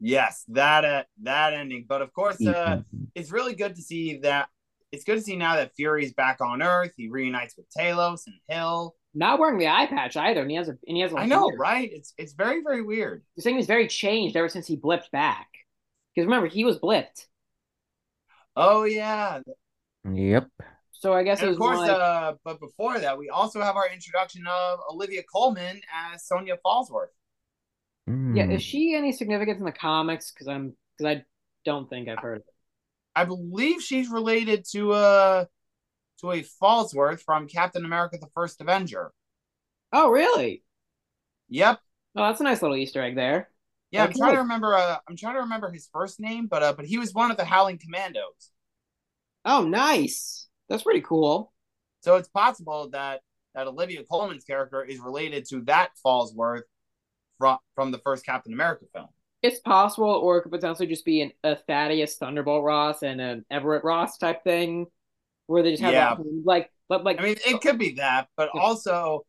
yes, 0.00 0.44
that 0.48 0.84
uh, 0.84 1.04
that 1.22 1.54
ending. 1.54 1.86
But 1.88 2.02
of 2.02 2.12
course, 2.12 2.46
uh, 2.46 2.76
it's 3.14 3.30
really 3.30 3.54
good 3.54 3.76
to 3.76 3.82
see 3.82 4.18
that. 4.18 4.48
It's 4.92 5.04
good 5.04 5.16
to 5.16 5.22
see 5.22 5.36
now 5.36 5.56
that 5.56 5.74
Fury's 5.76 6.14
back 6.14 6.40
on 6.40 6.62
Earth. 6.62 6.92
He 6.96 7.08
reunites 7.08 7.56
with 7.56 7.66
Talos 7.76 8.26
and 8.26 8.36
Hill. 8.48 8.94
Not 9.16 9.40
wearing 9.40 9.58
the 9.58 9.68
eye 9.68 9.86
patch 9.86 10.16
either, 10.16 10.42
and 10.42 10.50
he 10.50 10.58
has 10.58 10.68
a 10.68 10.72
and 10.86 10.96
he 10.96 11.00
has 11.00 11.12
a 11.12 11.16
I 11.16 11.26
know, 11.26 11.48
beard. 11.48 11.60
right? 11.60 11.90
It's 11.92 12.14
it's 12.18 12.34
very 12.34 12.62
very 12.62 12.82
weird. 12.82 13.24
The 13.36 13.42
thing 13.42 13.58
is 13.58 13.66
very 13.66 13.88
changed 13.88 14.36
ever 14.36 14.48
since 14.50 14.68
he 14.68 14.76
blipped 14.76 15.10
back. 15.12 15.48
Because 16.14 16.26
remember, 16.26 16.48
he 16.48 16.64
was 16.64 16.78
blipped. 16.78 17.26
Oh 18.56 18.84
yeah, 18.84 19.40
Yep. 20.04 20.50
So 20.92 21.12
I 21.12 21.22
guess 21.24 21.40
and 21.40 21.50
it 21.50 21.52
of 21.52 21.58
course, 21.58 21.78
like, 21.78 21.90
uh, 21.90 22.34
but 22.44 22.58
before 22.60 22.98
that, 22.98 23.18
we 23.18 23.28
also 23.28 23.60
have 23.60 23.76
our 23.76 23.88
introduction 23.92 24.46
of 24.46 24.80
Olivia 24.90 25.22
Colman 25.22 25.80
as 26.12 26.24
Sonya 26.26 26.56
Falsworth. 26.64 27.12
yeah, 28.32 28.44
Mm. 28.44 28.52
is 28.54 28.62
she 28.62 28.94
any 28.94 29.12
significance 29.12 29.58
in 29.58 29.64
the 29.64 29.72
comics? 29.72 30.30
Because 30.32 30.48
I'm 30.48 30.76
because 30.96 31.16
I 31.18 31.24
don't 31.64 31.88
think 31.88 32.08
I've 32.08 32.18
heard 32.18 32.36
of 32.38 32.42
it. 32.42 32.54
I 33.14 33.24
believe 33.24 33.82
she's 33.82 34.08
related 34.10 34.64
to 34.72 34.92
uh 34.92 35.44
to 36.20 36.32
a 36.32 36.42
Falsworth 36.42 37.20
from 37.22 37.48
Captain 37.48 37.84
America: 37.84 38.18
The 38.20 38.28
First 38.34 38.60
Avenger. 38.60 39.12
Oh, 39.92 40.10
really? 40.10 40.62
Yep. 41.48 41.80
Oh, 42.16 42.26
that's 42.26 42.40
a 42.40 42.44
nice 42.44 42.62
little 42.62 42.76
Easter 42.76 43.02
egg 43.02 43.14
there. 43.14 43.50
Yeah, 43.90 44.04
I'm 44.04 44.12
trying 44.12 44.34
to 44.34 44.40
remember. 44.40 44.74
Uh, 44.74 44.98
I'm 45.08 45.16
trying 45.16 45.34
to 45.34 45.42
remember 45.42 45.70
his 45.70 45.88
first 45.92 46.18
name, 46.18 46.46
but 46.46 46.62
uh, 46.62 46.72
but 46.72 46.86
he 46.86 46.98
was 46.98 47.14
one 47.14 47.30
of 47.30 47.36
the 47.36 47.44
Howling 47.44 47.78
Commandos. 47.78 48.50
Oh, 49.44 49.64
nice. 49.64 50.48
That's 50.68 50.82
pretty 50.82 51.02
cool. 51.02 51.52
So 52.00 52.16
it's 52.16 52.28
possible 52.28 52.90
that 52.90 53.20
that 53.54 53.66
Olivia 53.66 54.02
Colman's 54.04 54.44
character 54.44 54.84
is 54.84 54.98
related 54.98 55.46
to 55.50 55.62
that 55.62 55.90
Falsworth 56.04 56.62
from 57.38 57.58
from 57.74 57.90
the 57.90 57.98
first 57.98 58.26
Captain 58.26 58.52
America 58.52 58.86
film. 58.92 59.08
It's 59.42 59.60
possible, 59.60 60.10
or 60.10 60.38
it 60.38 60.42
could 60.42 60.52
potentially 60.52 60.88
just 60.88 61.04
be 61.04 61.20
an, 61.22 61.32
a 61.44 61.56
Thaddeus 61.56 62.16
Thunderbolt 62.16 62.64
Ross 62.64 63.02
and 63.02 63.20
an 63.20 63.44
Everett 63.50 63.84
Ross 63.84 64.18
type 64.18 64.42
thing, 64.42 64.86
where 65.46 65.62
they 65.62 65.70
just 65.72 65.82
have 65.82 65.92
Yeah. 65.92 66.10
like, 66.12 66.26
like, 66.44 66.70
but 66.88 67.04
like, 67.04 67.20
I 67.20 67.22
mean, 67.22 67.36
it 67.46 67.60
could 67.60 67.78
be 67.78 67.94
that, 67.94 68.28
but 68.36 68.50
also, 68.54 69.24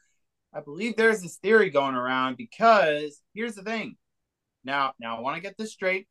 I 0.53 0.61
believe 0.61 0.95
there's 0.95 1.21
this 1.21 1.37
theory 1.37 1.69
going 1.69 1.95
around 1.95 2.37
because 2.37 3.21
here's 3.33 3.55
the 3.55 3.63
thing. 3.63 3.97
Now, 4.63 4.93
now 4.99 5.17
I 5.17 5.21
want 5.21 5.35
to 5.35 5.41
get 5.41 5.57
this 5.57 5.71
straight. 5.71 6.07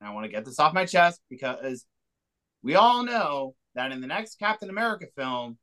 And 0.00 0.08
I 0.08 0.12
want 0.12 0.24
to 0.24 0.30
get 0.30 0.44
this 0.44 0.58
off 0.58 0.74
my 0.74 0.84
chest 0.84 1.20
because 1.30 1.86
we 2.62 2.74
all 2.74 3.04
know 3.04 3.54
that 3.74 3.92
in 3.92 4.00
the 4.00 4.06
next 4.06 4.38
Captain 4.38 4.68
America 4.70 5.06
film, 5.16 5.58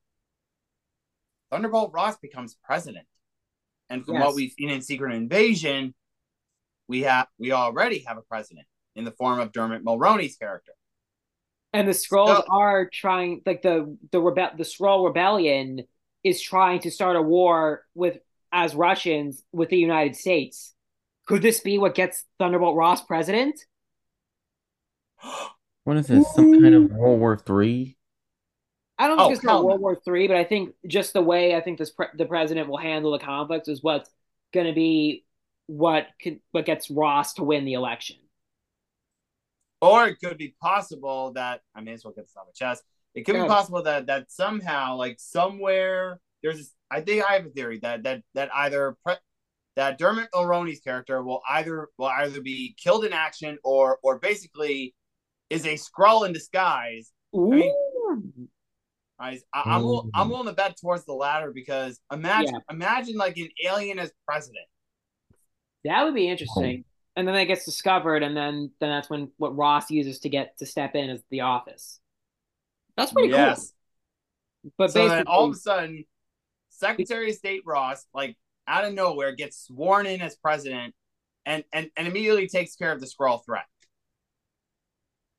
Thunderbolt 1.50 1.92
Ross 1.94 2.18
becomes 2.18 2.56
president. 2.64 3.06
And 3.90 4.06
from 4.06 4.16
Yes. 4.16 4.26
what 4.26 4.36
we've 4.36 4.52
seen 4.54 4.70
in 4.70 4.82
Secret 4.82 5.14
Invasion, 5.14 5.94
we 6.88 7.02
have 7.02 7.28
we 7.38 7.52
already 7.52 8.04
have 8.08 8.18
a 8.18 8.22
president 8.22 8.68
in 8.96 9.04
the 9.04 9.12
form 9.12 9.40
of 9.40 9.52
Dermot 9.52 9.84
Mulroney's 9.84 10.38
character. 10.38 10.74
And 11.74 11.88
the 11.88 11.94
scrolls 11.94 12.30
So- 12.38 12.44
are 12.50 12.90
trying, 12.90 13.42
like 13.46 13.62
the 13.62 13.98
the 14.12 14.20
rebe- 14.20 14.58
the 14.58 14.66
scroll 14.66 15.06
rebellion 15.06 15.82
is 16.24 16.42
trying 16.42 16.80
to 16.82 16.92
start 16.92 17.16
a 17.16 17.22
war 17.22 17.86
with 17.96 18.20
as 18.52 18.76
Russians 18.76 19.44
with 19.54 19.70
the 19.70 19.78
United 19.78 20.16
States. 20.16 20.74
Could 21.28 21.42
this 21.42 21.62
be 21.62 21.78
what 21.78 21.96
gets 21.96 22.26
Thunderbolt 22.40 22.76
Ross 22.76 23.02
president? 23.04 23.60
What 25.84 25.98
is 25.98 26.06
this? 26.08 26.32
Some 26.36 26.62
kind 26.62 26.76
of 26.76 26.92
World 26.92 27.20
War 27.20 27.36
Three? 27.38 27.98
I 29.00 29.08
don't 29.08 29.20
Oh, 29.20 29.24
think 29.24 29.38
it's 29.38 29.44
hell 29.44 29.62
not. 29.62 29.66
World 29.66 29.82
War 29.82 29.96
Three, 29.96 30.28
but 30.28 30.38
I 30.38 30.44
think 30.44 30.76
just 30.86 31.14
the 31.14 31.24
way 31.24 31.56
I 31.56 31.62
think 31.62 31.80
this 31.80 31.90
pre- 31.90 32.06
the 32.16 32.26
president 32.28 32.70
will 32.70 32.78
handle 32.78 33.12
the 33.14 33.18
conflict 33.18 33.68
is 33.68 33.82
what's 33.82 34.08
going 34.54 34.68
to 34.68 34.74
be 34.74 35.26
what 35.66 36.06
could, 36.22 36.40
what 36.52 36.66
gets 36.68 36.92
Ross 36.92 37.34
to 37.34 37.44
win 37.44 37.66
the 37.66 37.74
election. 37.74 38.18
Or 39.82 40.08
it 40.08 40.18
could 40.24 40.38
be 40.38 40.56
possible 40.62 41.34
that 41.34 41.62
I 41.76 41.82
may 41.82 41.94
as 41.94 42.04
well 42.06 42.14
get 42.14 42.26
this 42.26 42.36
off 42.38 42.46
my 42.46 42.52
chest. 42.54 42.84
It 43.16 43.26
could 43.26 43.36
Yeah. 43.36 43.44
be 43.44 43.50
possible 43.50 43.82
that 43.84 44.06
that 44.08 44.32
somehow, 44.32 44.96
like 44.96 45.20
somewhere, 45.20 46.20
there's. 46.42 46.58
This, 46.58 46.74
I 46.90 47.02
think 47.02 47.24
I 47.28 47.34
have 47.34 47.46
a 47.46 47.50
theory 47.50 47.80
that 47.80 48.04
that 48.04 48.22
that 48.36 48.54
either 48.54 48.96
pre- 49.04 49.16
that 49.76 49.98
Dermot 49.98 50.30
Mulroney's 50.34 50.82
character 50.82 51.22
will 51.24 51.42
either 51.50 51.90
will 51.98 52.08
either 52.08 52.42
be 52.42 52.76
killed 52.82 53.06
in 53.06 53.14
action 53.14 53.58
or 53.64 54.00
or 54.04 54.20
basically 54.20 54.94
is 55.50 55.66
a 55.66 55.74
Skrull 55.76 56.26
in 56.26 56.34
disguise. 56.34 57.12
Ooh. 57.36 57.50
mean- 57.50 58.50
I, 59.20 59.40
I, 59.54 59.76
am 59.76 59.84
will, 59.84 60.10
I'm 60.16 60.24
mm-hmm. 60.24 60.32
willing 60.32 60.48
to 60.48 60.54
bet 60.54 60.78
towards 60.82 61.06
the 61.06 61.14
latter 61.14 61.52
because 61.54 62.00
imagine 62.12 62.56
Yeah. 62.56 62.74
imagine 62.76 63.18
like 63.18 63.38
an 63.38 63.50
alien 63.64 64.00
as 64.00 64.12
president. 64.26 64.66
that 65.86 66.04
would 66.04 66.16
be 66.16 66.28
interesting. 66.28 66.86
And 67.16 67.28
then 67.28 67.36
that 67.36 67.46
gets 67.46 67.66
discovered, 67.66 68.24
and 68.24 68.36
then 68.38 68.72
then 68.80 68.90
that's 68.90 69.10
when 69.10 69.32
what 69.38 69.56
Ross 69.58 69.92
uses 69.92 70.20
to 70.20 70.30
get 70.30 70.58
to 70.60 70.66
step 70.66 70.96
in 70.96 71.10
is 71.10 71.22
the 71.30 71.42
office. 71.42 72.00
That's 72.96 73.12
pretty 73.12 73.30
yes. 73.30 73.74
cool. 74.64 74.72
But 74.78 74.92
so 74.92 75.02
basically, 75.02 75.18
then 75.18 75.28
all 75.28 75.46
of 75.46 75.52
a 75.54 75.56
sudden, 75.56 76.06
Secretary 76.70 77.30
of 77.32 77.36
State 77.36 77.64
Ross, 77.66 78.06
like 78.14 78.38
out 78.68 78.86
of 78.86 78.94
nowhere, 78.94 79.34
gets 79.34 79.58
sworn 79.68 80.06
in 80.06 80.22
as 80.22 80.36
president, 80.38 80.96
and 81.46 81.64
and 81.74 81.90
and 81.98 82.08
immediately 82.08 82.48
takes 82.48 82.76
care 82.76 82.92
of 82.92 83.00
the 83.02 83.08
Skrull 83.08 83.44
threat. 83.46 83.66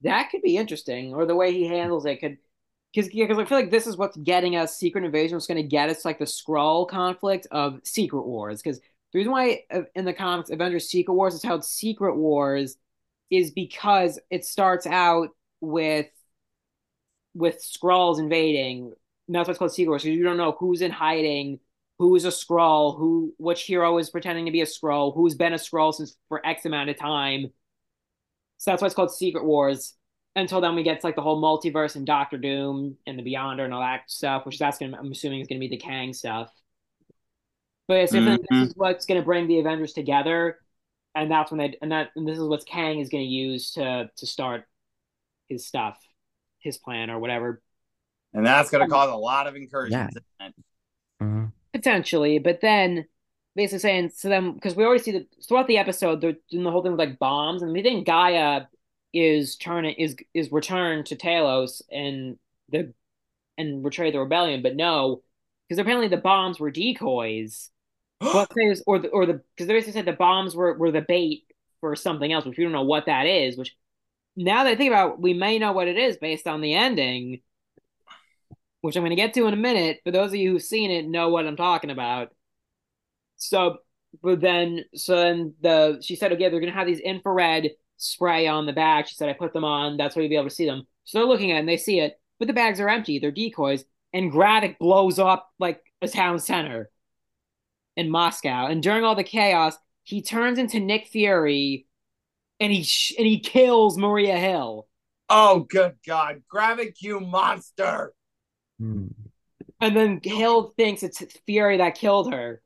that 0.02 0.30
could 0.30 0.42
be 0.42 0.56
interesting, 0.56 1.14
or 1.14 1.26
the 1.26 1.36
way 1.36 1.52
he 1.52 1.66
handles 1.66 2.04
it 2.06 2.20
could. 2.20 2.38
Because 2.94 3.10
because 3.10 3.38
I 3.38 3.44
feel 3.46 3.58
like 3.58 3.70
this 3.70 3.86
is 3.86 3.96
what's 3.96 4.16
getting 4.18 4.56
us 4.56 4.76
Secret 4.76 5.04
Invasion. 5.04 5.36
What's 5.36 5.46
going 5.46 5.62
to 5.62 5.68
get 5.68 5.88
us 5.88 6.04
like 6.04 6.18
the 6.18 6.26
Skrull 6.26 6.86
conflict 6.88 7.46
of 7.50 7.80
Secret 7.84 8.22
Wars. 8.26 8.60
Because 8.62 8.80
the 9.12 9.18
reason 9.18 9.32
why 9.32 9.60
uh, 9.70 9.82
in 9.94 10.04
the 10.04 10.12
comics 10.12 10.50
Avengers 10.50 10.88
Secret 10.88 11.14
Wars 11.14 11.34
is 11.34 11.42
held 11.42 11.64
Secret 11.64 12.16
Wars 12.16 12.76
is 13.30 13.50
because 13.50 14.20
it 14.30 14.44
starts 14.44 14.86
out 14.86 15.28
with 15.60 16.06
with 17.34 17.62
Skrulls 17.62 18.18
invading. 18.18 18.92
And 19.26 19.34
that's 19.34 19.48
why 19.48 19.52
it's 19.52 19.58
called 19.58 19.72
Secret 19.72 19.90
Wars. 19.90 20.04
You 20.04 20.22
don't 20.22 20.36
know 20.36 20.56
who's 20.58 20.82
in 20.82 20.90
hiding, 20.90 21.60
who's 21.98 22.24
a 22.24 22.28
Skrull, 22.28 22.98
who 22.98 23.34
which 23.38 23.62
hero 23.62 23.98
is 23.98 24.10
pretending 24.10 24.46
to 24.46 24.52
be 24.52 24.60
a 24.60 24.66
Skrull, 24.66 25.14
who's 25.14 25.34
been 25.34 25.52
a 25.52 25.56
Skrull 25.56 25.94
since 25.94 26.16
for 26.28 26.44
X 26.46 26.64
amount 26.64 26.90
of 26.90 26.98
time. 26.98 27.52
So 28.58 28.70
that's 28.70 28.82
why 28.82 28.86
it's 28.86 28.94
called 28.94 29.14
Secret 29.14 29.44
Wars. 29.44 29.94
Until 30.34 30.60
then, 30.60 30.74
we 30.74 30.82
get 30.82 31.00
to 31.00 31.06
like 31.06 31.16
the 31.16 31.22
whole 31.22 31.42
multiverse 31.42 31.96
and 31.96 32.06
Doctor 32.06 32.38
Doom 32.38 32.96
and 33.06 33.18
the 33.18 33.22
Beyonder 33.22 33.64
and 33.64 33.74
all 33.74 33.80
that 33.80 34.10
stuff, 34.10 34.46
which 34.46 34.58
that's 34.58 34.78
gonna 34.78 34.96
I'm 34.98 35.12
assuming 35.12 35.40
is 35.40 35.48
gonna 35.48 35.60
be 35.60 35.68
the 35.68 35.76
Kang 35.76 36.12
stuff. 36.12 36.50
But 37.92 38.00
it's 38.04 38.12
Mhm. 38.12 38.38
this 38.48 38.68
is 38.68 38.76
what's 38.76 39.04
gonna 39.04 39.22
bring 39.22 39.46
the 39.48 39.58
Avengers 39.58 39.92
together, 39.92 40.58
and 41.14 41.30
that's 41.30 41.50
when 41.50 41.58
they 41.58 41.76
and 41.82 41.92
that 41.92 42.10
and 42.16 42.26
this 42.26 42.38
is 42.38 42.44
what 42.48 42.64
Kang 42.64 43.00
is 43.00 43.10
gonna 43.10 43.22
use 43.24 43.72
to 43.72 44.10
to 44.16 44.26
start 44.26 44.66
his 45.48 45.66
stuff, 45.66 46.02
his 46.60 46.78
plan 46.78 47.10
or 47.10 47.18
whatever 47.18 47.62
And 48.32 48.46
that's 48.46 48.70
going 48.70 48.82
to 48.82 48.88
cause 48.90 49.10
a 49.10 49.14
lot 49.14 49.46
of 49.46 49.56
incursions. 49.56 50.10
Mhm. 51.20 51.52
potentially. 51.74 52.38
But 52.38 52.62
then 52.62 53.06
basically 53.54 53.80
saying 53.80 54.10
to 54.22 54.28
them 54.30 54.54
because 54.54 54.74
we 54.74 54.84
already 54.86 55.02
see 55.02 55.12
that 55.12 55.26
throughout 55.46 55.66
the 55.66 55.76
episode 55.76 56.22
they're 56.22 56.36
doing 56.50 56.64
the 56.64 56.70
whole 56.70 56.82
thing 56.82 56.92
with 56.92 56.98
like 56.98 57.18
bombs, 57.18 57.60
and 57.60 57.72
we 57.72 57.82
think 57.82 58.06
Gaia 58.06 58.62
is 59.12 59.56
turning 59.56 59.94
is 59.96 60.16
is 60.32 60.50
returned 60.50 61.04
to 61.06 61.16
Talos 61.16 61.82
and 61.90 62.38
the 62.70 62.94
and 63.58 63.82
betray 63.82 64.10
the 64.10 64.18
rebellion, 64.20 64.62
but 64.62 64.76
no, 64.76 65.22
because 65.68 65.78
apparently 65.78 66.08
the 66.08 66.16
bombs 66.16 66.58
were 66.58 66.70
decoys. 66.70 67.70
But 68.22 68.50
there's 68.54 68.82
or 68.86 68.98
the 68.98 69.08
or 69.08 69.26
the 69.26 69.42
because 69.56 69.66
they 69.66 69.74
basically 69.74 69.94
said 69.94 70.04
the 70.04 70.12
bombs 70.12 70.54
were 70.54 70.76
were 70.78 70.90
the 70.90 71.02
bait 71.02 71.44
for 71.80 71.96
something 71.96 72.32
else, 72.32 72.44
which 72.44 72.58
we 72.58 72.64
don't 72.64 72.72
know 72.72 72.82
what 72.82 73.06
that 73.06 73.26
is. 73.26 73.56
Which 73.56 73.74
now 74.36 74.64
that 74.64 74.70
I 74.70 74.76
think 74.76 74.90
about, 74.90 75.14
it, 75.14 75.20
we 75.20 75.34
may 75.34 75.58
know 75.58 75.72
what 75.72 75.88
it 75.88 75.96
is 75.98 76.16
based 76.16 76.46
on 76.46 76.60
the 76.60 76.74
ending, 76.74 77.40
which 78.80 78.96
I'm 78.96 79.02
going 79.02 79.10
to 79.10 79.16
get 79.16 79.34
to 79.34 79.46
in 79.46 79.54
a 79.54 79.56
minute. 79.56 80.00
For 80.04 80.10
those 80.10 80.30
of 80.30 80.36
you 80.36 80.52
who've 80.52 80.62
seen 80.62 80.90
it, 80.90 81.06
know 81.06 81.28
what 81.28 81.46
I'm 81.46 81.56
talking 81.56 81.90
about. 81.90 82.30
So, 83.36 83.78
but 84.22 84.40
then 84.40 84.84
so 84.94 85.16
then 85.16 85.54
the 85.60 86.00
she 86.02 86.16
said, 86.16 86.32
okay, 86.32 86.48
they're 86.48 86.60
going 86.60 86.72
to 86.72 86.78
have 86.78 86.86
these 86.86 87.00
infrared 87.00 87.70
spray 87.96 88.46
on 88.46 88.66
the 88.66 88.72
bag. 88.72 89.08
She 89.08 89.16
said, 89.16 89.28
I 89.28 89.34
put 89.34 89.52
them 89.52 89.64
on. 89.64 89.96
That's 89.96 90.14
where 90.14 90.22
you'll 90.22 90.30
be 90.30 90.36
able 90.36 90.48
to 90.48 90.54
see 90.54 90.66
them. 90.66 90.86
So 91.04 91.18
they're 91.18 91.28
looking 91.28 91.50
at 91.50 91.56
it 91.56 91.60
and 91.60 91.68
they 91.68 91.76
see 91.76 92.00
it, 92.00 92.20
but 92.38 92.46
the 92.46 92.54
bags 92.54 92.80
are 92.80 92.88
empty. 92.88 93.18
They're 93.18 93.30
decoys. 93.32 93.84
And 94.12 94.30
Gravik 94.30 94.78
blows 94.78 95.18
up 95.18 95.50
like 95.58 95.80
a 96.02 96.08
town 96.08 96.38
center 96.38 96.90
in 97.96 98.10
Moscow. 98.10 98.66
And 98.66 98.82
during 98.82 99.04
all 99.04 99.14
the 99.14 99.24
chaos, 99.24 99.76
he 100.02 100.22
turns 100.22 100.58
into 100.58 100.80
Nick 100.80 101.06
Fury, 101.06 101.86
and 102.60 102.72
he 102.72 102.82
sh- 102.82 103.14
and 103.16 103.26
he 103.26 103.40
kills 103.40 103.96
Maria 103.96 104.38
Hill. 104.38 104.88
Oh, 105.28 105.60
good 105.60 105.96
God. 106.06 106.42
Gravik, 106.52 106.96
you 107.00 107.20
monster. 107.20 108.12
Hmm. 108.78 109.08
And 109.80 109.96
then 109.96 110.20
Hill 110.22 110.72
thinks 110.76 111.02
it's 111.02 111.22
Fury 111.46 111.78
that 111.78 111.96
killed 111.96 112.32
her, 112.32 112.62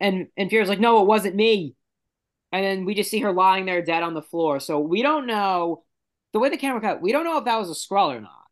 and 0.00 0.28
and 0.36 0.50
Fury's 0.50 0.68
like, 0.68 0.80
"No, 0.80 1.02
it 1.02 1.06
wasn't 1.06 1.36
me." 1.36 1.74
And 2.52 2.64
then 2.64 2.84
we 2.84 2.94
just 2.94 3.10
see 3.10 3.20
her 3.20 3.32
lying 3.32 3.66
there 3.66 3.82
dead 3.82 4.02
on 4.02 4.14
the 4.14 4.22
floor. 4.22 4.60
So 4.60 4.80
we 4.80 5.02
don't 5.02 5.26
know 5.26 5.84
the 6.32 6.38
way 6.38 6.48
the 6.48 6.56
camera 6.56 6.80
cut. 6.80 7.02
We 7.02 7.12
don't 7.12 7.24
know 7.24 7.38
if 7.38 7.44
that 7.44 7.58
was 7.58 7.70
a 7.70 7.74
Skrull 7.74 8.16
or 8.16 8.20
not. 8.20 8.46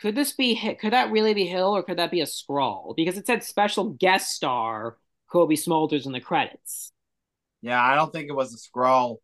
Could 0.00 0.14
this 0.14 0.32
be? 0.32 0.56
Could 0.80 0.92
that 0.92 1.10
really 1.10 1.34
be 1.34 1.46
Hill, 1.46 1.76
or 1.76 1.82
could 1.82 1.98
that 1.98 2.10
be 2.10 2.20
a 2.20 2.26
Skrull? 2.26 2.94
Because 2.96 3.18
it 3.18 3.26
said 3.26 3.44
special 3.44 3.90
guest 3.90 4.30
star 4.30 4.96
Cobie 5.32 5.56
Smulders 5.56 6.04
in 6.06 6.12
the 6.12 6.20
credits. 6.20 6.92
Yeah, 7.62 7.82
I 7.82 7.94
don't 7.94 8.12
think 8.12 8.28
it 8.28 8.34
was 8.34 8.52
a 8.52 8.58
Skrull. 8.58 9.16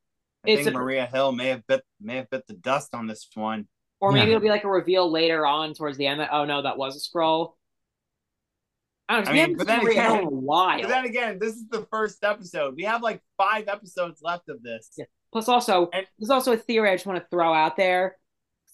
I 0.46 0.50
It's 0.52 0.64
think 0.64 0.74
a- 0.74 0.78
Maria 0.78 1.04
Hill 1.06 1.32
may 1.32 1.48
have 1.48 1.66
bit 1.66 1.84
may 2.00 2.16
have 2.16 2.30
bit 2.30 2.46
the 2.46 2.54
dust 2.54 2.94
on 2.94 3.06
this 3.06 3.28
one. 3.34 3.68
Or 4.00 4.12
maybe 4.12 4.30
Yeah. 4.30 4.36
it'll 4.36 4.42
be 4.42 4.48
like 4.48 4.64
a 4.64 4.70
reveal 4.70 5.10
later 5.10 5.44
on 5.44 5.74
towards 5.74 5.98
the 5.98 6.06
end 6.06 6.20
that 6.20 6.30
oh 6.32 6.44
no, 6.44 6.62
that 6.62 6.78
was 6.78 6.96
a 6.96 7.00
Skrull. 7.00 7.54
I 9.08 9.14
don't 9.16 9.24
know. 9.24 9.30
'cause 9.30 9.40
I 9.40 9.46
mean, 9.46 9.56
but 9.56 9.66
then 9.66 9.86
again- 9.86 10.18
in 10.20 10.24
a 10.24 10.30
while. 10.30 10.80
But 10.80 10.88
then 10.88 11.04
again, 11.04 11.38
this 11.38 11.54
is 11.56 11.66
the 11.68 11.86
first 11.90 12.22
episode. 12.24 12.76
We 12.76 12.84
have 12.84 13.02
like 13.02 13.22
five 13.36 13.68
episodes 13.68 14.20
left 14.22 14.48
of 14.48 14.62
this. 14.62 14.90
Yeah. 14.96 15.06
Plus, 15.32 15.48
also, 15.48 15.88
And- 15.92 16.06
there's 16.18 16.30
also 16.30 16.52
a 16.52 16.56
theory 16.56 16.90
I 16.90 16.94
just 16.94 17.06
want 17.06 17.22
to 17.22 17.28
throw 17.28 17.52
out 17.52 17.76
there, 17.76 18.18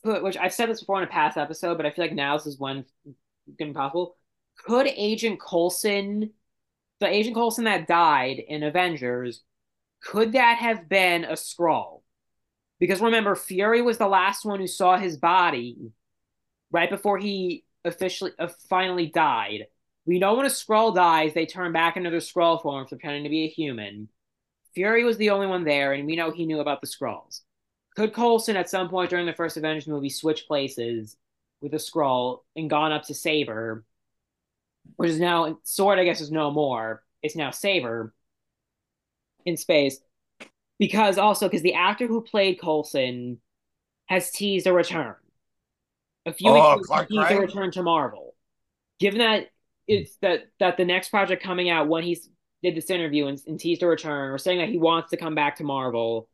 which 0.04 0.36
I've 0.36 0.52
said 0.52 0.68
this 0.68 0.80
before 0.80 0.98
in 0.98 1.04
a 1.04 1.10
past 1.10 1.36
episode, 1.36 1.76
but 1.76 1.86
I 1.86 1.90
feel 1.90 2.04
like 2.04 2.12
now 2.14 2.36
this 2.36 2.46
is 2.46 2.58
when 2.58 2.78
it's 3.46 3.56
going 3.58 3.74
possible. 3.74 4.16
Could 4.58 4.86
Agent 4.88 5.40
Coulson, 5.40 6.32
the 7.00 7.06
Agent 7.06 7.34
Coulson 7.34 7.64
that 7.64 7.86
died 7.86 8.38
in 8.38 8.62
Avengers, 8.62 9.42
could 10.02 10.32
that 10.32 10.58
have 10.58 10.88
been 10.88 11.24
a 11.24 11.32
Skrull? 11.32 12.02
Because 12.78 13.00
remember, 13.00 13.34
Fury 13.34 13.82
was 13.82 13.98
the 13.98 14.08
last 14.08 14.44
one 14.44 14.60
who 14.60 14.66
saw 14.66 14.96
his 14.96 15.16
body 15.16 15.92
right 16.70 16.90
before 16.90 17.18
he 17.18 17.64
officially 17.84 18.32
uh, 18.38 18.48
finally 18.68 19.06
died. 19.06 19.66
We 20.06 20.18
know 20.18 20.34
when 20.34 20.46
a 20.46 20.50
Skrull 20.50 20.94
dies, 20.94 21.32
they 21.32 21.46
turn 21.46 21.72
back 21.72 21.96
into 21.96 22.10
their 22.10 22.20
Skrull 22.20 22.60
form, 22.60 22.86
pretending 22.86 23.24
to 23.24 23.30
be 23.30 23.44
a 23.44 23.48
human. 23.48 24.08
Fury 24.74 25.04
was 25.04 25.16
the 25.16 25.30
only 25.30 25.46
one 25.46 25.64
there, 25.64 25.92
and 25.92 26.04
we 26.04 26.16
know 26.16 26.30
he 26.30 26.46
knew 26.46 26.60
about 26.60 26.80
the 26.80 26.86
Skrulls. 26.86 27.40
Could 27.96 28.12
Coulson 28.12 28.56
at 28.56 28.68
some 28.68 28.88
point 28.88 29.10
during 29.10 29.24
the 29.24 29.32
first 29.32 29.56
Avengers 29.56 29.86
movie 29.86 30.10
switch 30.10 30.46
places 30.46 31.16
with 31.60 31.72
a 31.74 31.78
Skrull 31.78 32.40
and 32.56 32.68
gone 32.68 32.92
up 32.92 33.04
to 33.04 33.14
Saber, 33.14 33.84
which 34.96 35.10
is 35.10 35.20
now 35.20 35.58
Sword? 35.64 35.98
I 35.98 36.04
guess 36.04 36.20
is 36.20 36.30
no 36.30 36.50
more. 36.50 37.02
It's 37.22 37.36
now 37.36 37.50
Saber 37.50 38.14
in 39.44 39.56
space, 39.56 39.98
because 40.78 41.18
also 41.18 41.48
because 41.48 41.62
the 41.62 41.74
actor 41.74 42.06
who 42.06 42.20
played 42.22 42.60
Coulson 42.60 43.40
has 44.06 44.30
teased 44.30 44.66
a 44.66 44.72
return. 44.72 45.16
A 46.26 46.32
few 46.32 46.50
Oh, 46.50 46.54
weeks 46.54 46.70
ago, 46.70 46.82
Clark 46.84 47.08
he 47.08 47.18
teased 47.18 47.30
a 47.30 47.36
return 47.36 47.70
to 47.72 47.82
Marvel. 47.82 48.34
Given 48.98 49.18
that 49.18 49.48
it's 49.86 50.16
that 50.22 50.44
that 50.60 50.76
the 50.76 50.84
next 50.84 51.10
project 51.10 51.42
coming 51.42 51.68
out 51.68 51.88
when 51.88 52.02
he's 52.04 52.28
did 52.62 52.74
this 52.74 52.90
interview 52.90 53.26
and, 53.26 53.38
and 53.46 53.60
teased 53.60 53.82
a 53.82 53.86
return 53.86 54.30
or 54.30 54.38
saying 54.38 54.58
that 54.58 54.70
he 54.70 54.78
wants 54.78 55.10
to 55.10 55.16
come 55.18 55.34
back 55.34 55.56
to 55.56 55.64
Marvel 55.64 56.28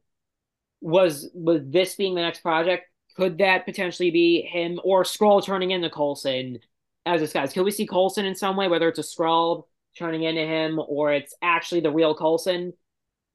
was 0.80 1.30
was 1.34 1.62
this 1.64 1.96
being 1.96 2.14
the 2.14 2.22
next 2.22 2.40
project 2.40 2.86
could 3.16 3.38
that 3.38 3.64
potentially 3.66 4.10
be 4.10 4.42
him 4.42 4.80
or 4.84 5.02
Skrull 5.04 5.44
turning 5.44 5.72
into 5.72 5.90
Coulson 5.90 6.60
as 7.06 7.20
this 7.20 7.32
guys 7.32 7.52
could 7.52 7.64
we 7.64 7.70
see 7.70 7.86
Coulson 7.86 8.24
in 8.24 8.34
some 8.34 8.56
way 8.56 8.68
whether 8.68 8.88
it's 8.88 8.98
a 8.98 9.02
Skrull 9.02 9.64
turning 9.98 10.22
into 10.22 10.42
him 10.42 10.80
or 10.88 11.12
it's 11.12 11.34
actually 11.42 11.80
the 11.80 11.90
real 11.90 12.14
Coulson 12.14 12.72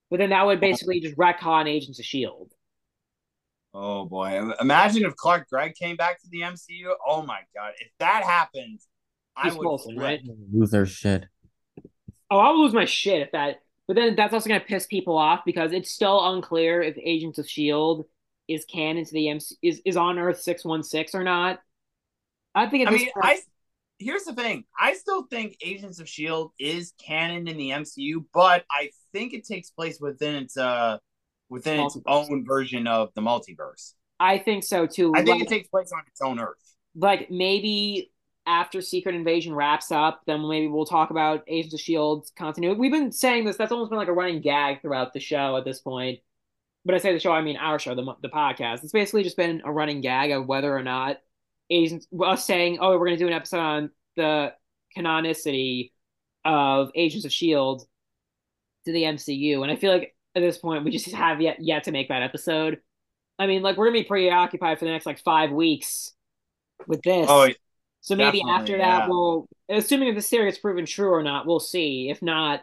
but 0.10 0.20
then 0.20 0.30
that 0.30 0.46
would 0.46 0.60
basically 0.60 1.00
just 1.00 1.18
retcon 1.18 1.68
Agents 1.68 2.00
of 2.00 2.06
Shield 2.06 2.52
Oh 3.78 4.06
boy! 4.06 4.42
Imagine 4.62 5.04
if 5.04 5.18
Clark 5.18 5.50
Gregg 5.50 5.76
came 5.76 5.98
back 5.98 6.22
to 6.22 6.30
the 6.30 6.40
MCU. 6.40 6.94
Oh 7.06 7.24
my 7.24 7.42
God! 7.54 7.74
If 7.78 7.90
that 8.00 8.24
happened, 8.24 8.80
I 9.36 9.50
would 9.50 9.62
Coulson, 9.62 9.98
right? 9.98 10.22
Lose 10.54 10.72
their 10.72 10.86
shit. 10.86 11.26
Oh, 12.32 12.38
I'll 12.38 12.64
lose 12.64 12.74
my 12.74 12.86
shit 12.86 13.22
if 13.22 13.32
that. 13.34 13.58
But 13.86 13.96
then 13.96 14.16
that's 14.16 14.34
also 14.34 14.48
going 14.48 14.62
to 14.62 14.66
piss 14.66 14.88
people 14.88 15.18
off 15.18 15.42
because 15.46 15.74
it's 15.74 15.92
still 15.92 16.34
unclear 16.34 16.82
if 16.82 16.98
Agents 16.98 17.38
of 17.38 17.50
Shield 17.50 18.06
is 18.48 18.64
canon 18.64 19.04
to 19.04 19.12
the 19.12 19.28
MC 19.28 19.58
is 19.62 19.82
is 19.86 19.98
on 19.98 20.20
Earth 20.20 20.40
six 20.40 20.64
one 20.64 20.82
six 20.82 21.14
or 21.14 21.26
not. 21.26 21.60
I 22.56 22.68
think 22.68 22.88
at 22.88 22.94
I 22.94 22.96
mean, 22.96 23.12
point, 23.12 23.26
I 23.26 23.40
here's 24.00 24.24
the 24.24 24.34
thing. 24.34 24.66
I 24.80 24.94
still 24.94 25.24
think 25.24 25.58
Agents 25.64 26.00
of 26.00 26.10
Shield 26.10 26.52
is 26.60 26.94
canon 27.04 27.48
in 27.48 27.58
the 27.58 27.70
MCU, 27.70 28.26
but 28.34 28.66
I 28.70 28.90
think 29.12 29.34
it 29.34 29.46
takes 29.46 29.70
place 29.70 30.00
within 30.00 30.36
its 30.36 30.58
uh 30.58 30.98
within 31.50 31.80
its 31.80 31.98
own 32.06 32.46
version 32.46 32.88
of 32.88 33.10
the 33.16 33.22
multiverse. 33.22 33.94
I 34.20 34.38
think 34.38 34.64
so 34.64 34.88
too. 34.88 35.14
I 35.16 35.20
think 35.20 35.40
like, 35.40 35.42
it 35.44 35.50
takes 35.50 35.68
place 35.68 35.92
on 35.92 36.02
its 36.08 36.22
own 36.22 36.40
Earth. 36.40 36.76
like 36.96 37.30
maybe 37.30 38.12
after 38.48 38.82
Secret 38.82 39.16
Invasion 39.16 39.56
wraps 39.56 39.92
up, 39.92 40.22
then 40.28 40.48
maybe 40.48 40.68
we'll 40.68 40.86
talk 40.86 41.10
about 41.10 41.44
Agents 41.48 41.74
of 41.74 41.80
Shield 41.80 42.30
continuity. 42.38 42.80
We've 42.80 42.92
been 42.92 43.12
saying 43.12 43.46
this. 43.46 43.58
That's 43.58 43.72
almost 43.72 43.90
been 43.90 43.98
like 43.98 44.08
a 44.08 44.14
running 44.14 44.42
gag 44.42 44.82
throughout 44.82 45.14
the 45.14 45.20
show 45.20 45.58
at 45.58 45.66
this 45.66 45.80
point. 45.80 46.20
But 46.84 46.94
I 46.94 47.00
say 47.00 47.14
the 47.14 47.20
show, 47.20 47.32
I 47.32 47.42
mean 47.42 47.58
our 47.58 47.80
show, 47.80 47.96
the 47.96 48.06
the 48.22 48.30
podcast. 48.30 48.84
It's 48.84 48.92
basically 48.92 49.24
just 49.24 49.38
been 49.38 49.62
a 49.66 49.72
running 49.72 50.02
gag 50.02 50.32
of 50.32 50.46
whether 50.46 50.76
or 50.76 50.84
not 50.84 51.18
Agents 51.70 52.08
us 52.24 52.46
saying, 52.46 52.78
"Oh, 52.80 52.92
we're 52.92 53.08
going 53.08 53.18
to 53.18 53.24
do 53.24 53.28
an 53.28 53.34
episode 53.34 53.60
on 53.60 53.90
the 54.16 54.54
canonicity 54.96 55.92
of 56.44 56.92
Agents 56.96 57.26
of 57.26 57.34
Shield 57.34 57.88
to 58.86 58.92
the 58.92 59.04
MCU," 59.04 59.64
and 59.64 59.72
I 59.72 59.76
feel 59.76 59.92
like 59.92 60.16
at 60.36 60.42
this 60.42 60.58
point 60.58 60.84
we 60.84 60.92
just 60.92 61.10
have 61.12 61.42
yet 61.42 61.58
yet 61.60 61.84
to 61.86 61.92
make 61.92 62.10
that 62.10 62.22
episode. 62.22 62.80
I 63.40 63.48
mean, 63.48 63.62
like 63.62 63.78
we're 63.78 63.86
gonna 63.88 64.00
be 64.00 64.04
preoccupied 64.04 64.80
for 64.80 64.86
the 64.86 64.92
next 64.92 65.06
like 65.06 65.20
five 65.20 65.52
weeks 65.52 66.14
with 66.88 67.02
this. 67.02 67.28
Oh, 67.30 67.50
so 68.02 68.16
maybe 68.16 68.44
after 68.48 68.78
that, 68.78 69.00
yeah. 69.00 69.08
we'll, 69.08 69.48
assuming 69.68 70.10
if 70.10 70.16
the 70.16 70.22
theory 70.22 70.50
is 70.50 70.60
proven 70.60 70.86
true 70.86 71.10
or 71.10 71.24
not, 71.24 71.48
we'll 71.48 71.60
see. 71.60 72.10
If 72.12 72.22
not, 72.22 72.62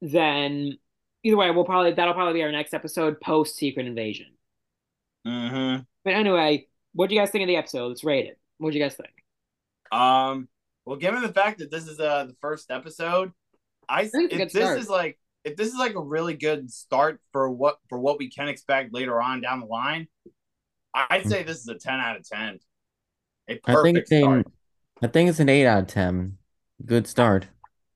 then 0.00 0.78
either 1.22 1.36
way, 1.36 1.50
we'll 1.50 1.64
probably 1.64 1.92
that'll 1.92 2.14
probably 2.14 2.34
be 2.34 2.42
our 2.42 2.52
next 2.52 2.74
episode 2.74 3.20
post 3.20 3.56
Secret 3.56 3.86
Invasion. 3.86 4.26
mm-hmm. 5.26 5.82
But 6.04 6.14
anyway, 6.14 6.67
what 6.92 7.08
do 7.08 7.14
you 7.14 7.20
guys 7.20 7.30
think 7.30 7.42
of 7.42 7.48
the 7.48 7.56
episode? 7.56 7.88
Let's 7.88 8.04
rate 8.04 8.26
it. 8.26 8.38
What 8.58 8.72
do 8.72 8.78
you 8.78 8.84
guys 8.84 8.96
think? 8.96 9.12
Um. 9.92 10.48
Well, 10.84 10.96
given 10.96 11.22
the 11.22 11.32
fact 11.32 11.58
that 11.58 11.70
this 11.70 11.86
is 11.86 12.00
uh 12.00 12.24
the 12.24 12.36
first 12.40 12.70
episode, 12.70 13.32
I, 13.88 14.06
think 14.06 14.32
if 14.32 14.52
this 14.52 14.64
start. 14.64 14.78
is 14.78 14.88
like 14.88 15.18
if 15.44 15.56
this 15.56 15.68
is 15.68 15.76
like 15.78 15.94
a 15.94 16.00
really 16.00 16.34
good 16.34 16.70
start 16.70 17.20
for 17.32 17.50
what 17.50 17.78
for 17.88 17.98
what 17.98 18.18
we 18.18 18.30
can 18.30 18.48
expect 18.48 18.92
later 18.92 19.20
on 19.20 19.40
down 19.40 19.60
the 19.60 19.66
line, 19.66 20.08
I'd 20.94 21.26
say 21.26 21.42
this 21.42 21.58
is 21.58 21.68
a 21.68 21.74
ten 21.74 22.00
out 22.00 22.16
of 22.16 22.28
ten. 22.28 22.58
A 23.48 23.52
I 23.52 23.54
think 23.54 23.62
perfect 23.62 23.98
it's 23.98 24.12
a, 24.12 24.20
start. 24.20 24.46
I 25.02 25.06
think 25.06 25.30
it's 25.30 25.40
an 25.40 25.48
eight 25.48 25.66
out 25.66 25.82
of 25.82 25.86
ten. 25.86 26.38
Good 26.84 27.06
start. 27.06 27.48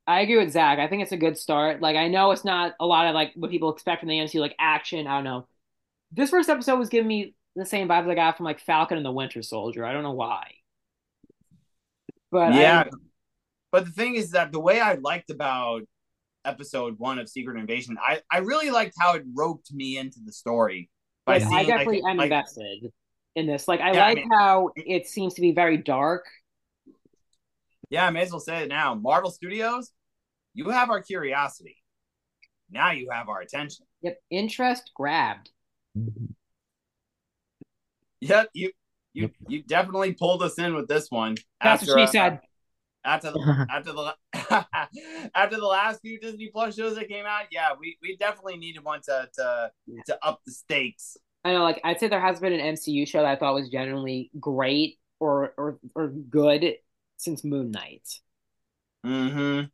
I 0.07 0.21
agree 0.21 0.39
with 0.39 0.53
Zach. 0.53 0.79
I 0.79 0.89
think 0.89 1.03
it's 1.03 1.13
a 1.13 1.17
good 1.17 1.37
start. 1.37 1.81
Like 1.81 1.97
I 1.97 2.09
know 2.09 2.31
it's 2.33 2.45
not 2.45 2.75
a 2.81 2.87
lot 2.87 3.07
of 3.07 3.15
like 3.15 3.33
what 3.37 3.51
people 3.51 3.73
expect 3.73 4.01
from 4.01 4.09
the 4.09 4.19
MCU, 4.19 4.41
like 4.41 4.57
action. 4.59 5.07
I 5.07 5.17
don't 5.17 5.25
know. 5.25 5.47
This 6.11 6.31
first 6.31 6.49
episode 6.49 6.79
was 6.79 6.89
giving 6.89 7.09
me 7.09 7.35
the 7.57 7.67
same 7.67 7.89
vibes 7.89 8.09
I 8.11 8.15
got 8.15 8.37
from 8.37 8.45
like 8.45 8.61
Falcon 8.61 8.97
and 8.97 9.05
the 9.07 9.13
Winter 9.13 9.43
Soldier. 9.43 9.85
I 9.85 9.93
don't 9.93 10.03
know 10.03 10.13
why. 10.13 10.53
But 12.31 12.53
I- 12.53 12.61
Yeah. 12.61 12.85
But 13.71 13.87
the 13.87 13.91
thing 13.93 14.17
is 14.17 14.33
that 14.33 14.53
the 14.53 14.61
way 14.61 14.81
I 14.81 14.95
liked 14.95 15.31
about 15.31 15.83
episode 16.45 16.99
one 16.99 17.19
of 17.19 17.29
Secret 17.29 17.59
Invasion, 17.59 17.97
I, 18.05 18.21
I 18.31 18.39
really 18.39 18.71
liked 18.71 18.95
how 18.99 19.15
it 19.15 19.23
roped 19.35 19.73
me 19.73 19.97
into 19.97 20.19
the 20.25 20.33
story. 20.33 20.91
by 21.25 21.39
like, 21.39 21.43
I 21.45 21.49
seeing, 21.49 21.67
definitely 21.69 22.03
am 22.07 22.17
like, 22.19 22.25
invested 22.31 22.93
in 23.37 23.47
this. 23.47 23.69
Like 23.69 23.81
I 23.81 23.93
Yeah, 23.93 24.05
I 24.05 24.09
like 24.09 24.17
mean- 24.19 24.31
how 24.33 24.71
it 24.77 25.07
seems 25.07 25.35
to 25.35 25.41
be 25.41 25.53
very 25.53 25.77
dark. 25.79 26.25
Yeah, 27.91 28.07
I 28.07 28.11
may 28.11 28.23
as 28.23 28.31
well 28.31 28.41
say 28.41 28.63
it 28.63 28.69
now. 28.69 28.95
Marvel 28.95 29.31
Studios, 29.31 29.93
you 30.55 30.69
have 30.71 30.91
our 30.91 31.01
curiosity. 31.03 31.77
Now 32.71 32.91
you 32.93 33.09
have 33.11 33.29
our 33.29 33.41
attention. 33.41 33.87
Yep, 34.03 34.19
interest 34.31 34.91
grabbed. 34.95 35.51
Yep, 38.23 38.51
you 38.55 38.71
you 39.15 39.23
Yep. 39.25 39.33
you 39.49 39.63
definitely 39.63 40.15
pulled 40.15 40.43
us 40.43 40.59
in 40.59 40.75
with 40.75 40.89
this 40.89 41.11
one. 41.11 41.37
That's 41.63 41.83
after, 41.83 41.93
what 41.97 42.09
she 42.11 42.19
uh, 42.19 42.31
said. 42.31 42.41
After 43.05 43.33
the 43.33 43.67
after 43.71 43.93
the 43.93 44.15
after 45.35 45.57
the 45.57 45.67
last 45.67 46.01
few 46.01 46.19
Disney 46.21 46.49
Plus 46.49 46.77
shows 46.77 46.95
that 46.95 47.09
came 47.09 47.27
out, 47.27 47.45
yeah, 47.51 47.71
we, 47.79 47.99
we 48.01 48.17
definitely 48.17 48.57
needed 48.57 48.85
one 48.85 49.01
to 49.03 49.29
to 49.35 49.73
Yeah. 49.87 50.03
to 50.07 50.25
up 50.25 50.41
the 50.47 50.53
stakes. 50.53 51.17
I 51.45 51.53
know, 51.53 51.63
like 51.65 51.81
I'd 51.83 51.99
say 51.99 52.09
there 52.09 52.21
has 52.21 52.39
been 52.39 52.53
an 52.53 52.61
MCU 52.61 53.05
show 53.05 53.23
that 53.23 53.29
I 53.29 53.37
thought 53.37 53.55
was 53.55 53.69
genuinely 53.69 54.31
great 54.39 54.99
or 55.19 55.53
or 55.59 55.79
or 55.97 56.09
good 56.09 56.75
since 57.17 57.43
Moon 57.45 57.71
Knight, 57.73 58.09
Mm-hmm. 59.05 59.65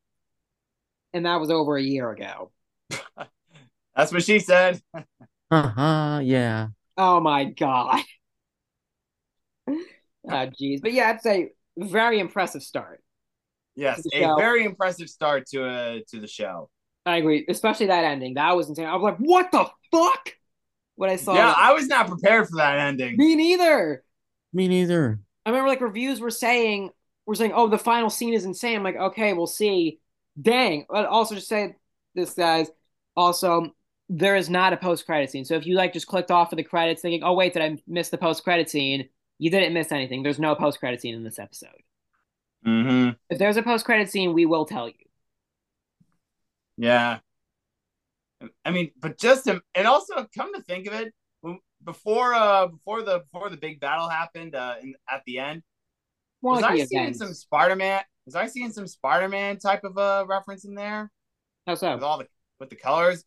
and 1.12 1.26
that 1.26 1.40
was 1.40 1.50
over 1.50 1.76
a 1.76 1.82
year 1.82 2.10
ago. 2.10 2.50
That's 3.94 4.12
what 4.12 4.22
she 4.22 4.38
said. 4.38 4.80
Uh-huh, 5.50 6.20
yeah. 6.22 6.68
Oh 6.96 7.20
my 7.20 7.44
god. 7.44 8.02
Oh 9.68 10.46
jeez, 10.60 10.80
but 10.80 10.92
yeah, 10.92 11.10
I'd 11.10 11.22
say 11.22 11.50
very 11.76 12.20
impressive 12.20 12.62
start. 12.62 13.02
Yes, 13.76 14.04
a 14.12 14.18
show. 14.18 14.36
very 14.36 14.64
impressive 14.64 15.08
start 15.08 15.46
to 15.48 15.64
uh 15.64 15.98
to 16.08 16.20
the 16.20 16.26
show. 16.26 16.70
I 17.06 17.18
agree, 17.18 17.46
especially 17.48 17.86
that 17.86 18.04
ending. 18.04 18.34
That 18.34 18.54
was 18.56 18.68
insane. 18.68 18.86
I 18.86 18.94
was 18.94 19.02
like, 19.02 19.18
what 19.18 19.50
the 19.50 19.66
fuck? 19.90 20.34
When 20.96 21.10
I 21.10 21.16
saw 21.16 21.34
yeah, 21.34 21.46
that. 21.46 21.58
I 21.58 21.72
was 21.72 21.86
not 21.86 22.08
prepared 22.08 22.48
for 22.48 22.56
that 22.56 22.78
ending. 22.78 23.16
Me 23.16 23.36
neither. 23.36 24.02
Me 24.52 24.66
neither. 24.66 25.20
I 25.46 25.50
remember 25.50 25.68
like 25.68 25.80
reviews 25.80 26.20
were 26.20 26.30
saying 26.30 26.90
were 27.24 27.36
saying, 27.36 27.52
"Oh, 27.54 27.68
the 27.68 27.78
final 27.78 28.10
scene 28.10 28.34
is 28.34 28.44
insane." 28.44 28.76
I'm 28.76 28.82
like, 28.82 28.96
"Okay, 28.96 29.32
we'll 29.32 29.46
see." 29.46 30.00
Dang. 30.40 30.86
But 30.88 31.06
also 31.06 31.34
just 31.34 31.48
say 31.48 31.76
this, 32.14 32.34
guys. 32.34 32.70
Also, 33.16 33.74
there 34.08 34.36
is 34.36 34.50
not 34.50 34.72
a 34.72 34.76
post 34.76 35.06
credit 35.06 35.30
scene. 35.30 35.44
So 35.44 35.54
if 35.54 35.66
you 35.66 35.76
like 35.76 35.92
just 35.92 36.06
clicked 36.06 36.30
off 36.30 36.52
of 36.52 36.56
the 36.56 36.64
credits 36.64 37.02
thinking, 37.02 37.22
"Oh, 37.22 37.34
wait, 37.34 37.52
did 37.52 37.62
I 37.62 37.78
miss 37.86 38.08
the 38.08 38.18
post 38.18 38.42
credit 38.42 38.68
scene?" 38.68 39.08
You 39.38 39.50
didn't 39.50 39.72
miss 39.74 39.92
anything. 39.92 40.22
There's 40.22 40.38
no 40.38 40.54
post 40.54 40.80
credit 40.80 41.00
scene 41.00 41.14
in 41.14 41.24
this 41.24 41.38
episode. 41.38 41.70
Mm-hmm. 42.66 43.10
If 43.30 43.38
there's 43.38 43.56
a 43.56 43.62
post 43.62 43.84
credit 43.84 44.10
scene, 44.10 44.32
we 44.34 44.46
will 44.46 44.64
tell 44.64 44.88
you. 44.88 44.94
Yeah. 46.76 47.18
I 48.64 48.70
mean, 48.70 48.90
but 49.00 49.18
just 49.18 49.44
to, 49.44 49.62
and 49.74 49.86
also 49.86 50.26
come 50.36 50.54
to 50.54 50.62
think 50.62 50.86
of 50.86 50.94
it, 50.94 51.12
before 51.84 52.34
uh 52.34 52.66
before 52.66 53.02
the 53.02 53.20
before 53.20 53.50
the 53.50 53.56
big 53.56 53.78
battle 53.78 54.08
happened 54.08 54.56
uh 54.56 54.74
in, 54.82 54.94
at 55.08 55.22
the 55.26 55.38
end, 55.38 55.62
More 56.42 56.54
was 56.54 56.62
like 56.62 56.80
I 56.80 56.84
seeing 56.84 57.14
some 57.14 57.32
Spider 57.32 57.76
Man? 57.76 58.02
Was 58.26 58.34
I 58.34 58.46
seeing 58.46 58.72
some 58.72 58.86
Spider 58.86 59.28
Man 59.28 59.58
type 59.58 59.84
of 59.84 59.96
uh 59.96 60.24
reference 60.28 60.64
in 60.64 60.74
there 60.74 61.10
How 61.66 61.74
with 61.74 62.02
all 62.02 62.18
the 62.18 62.26
with 62.58 62.70
the 62.70 62.76
colors? 62.76 63.24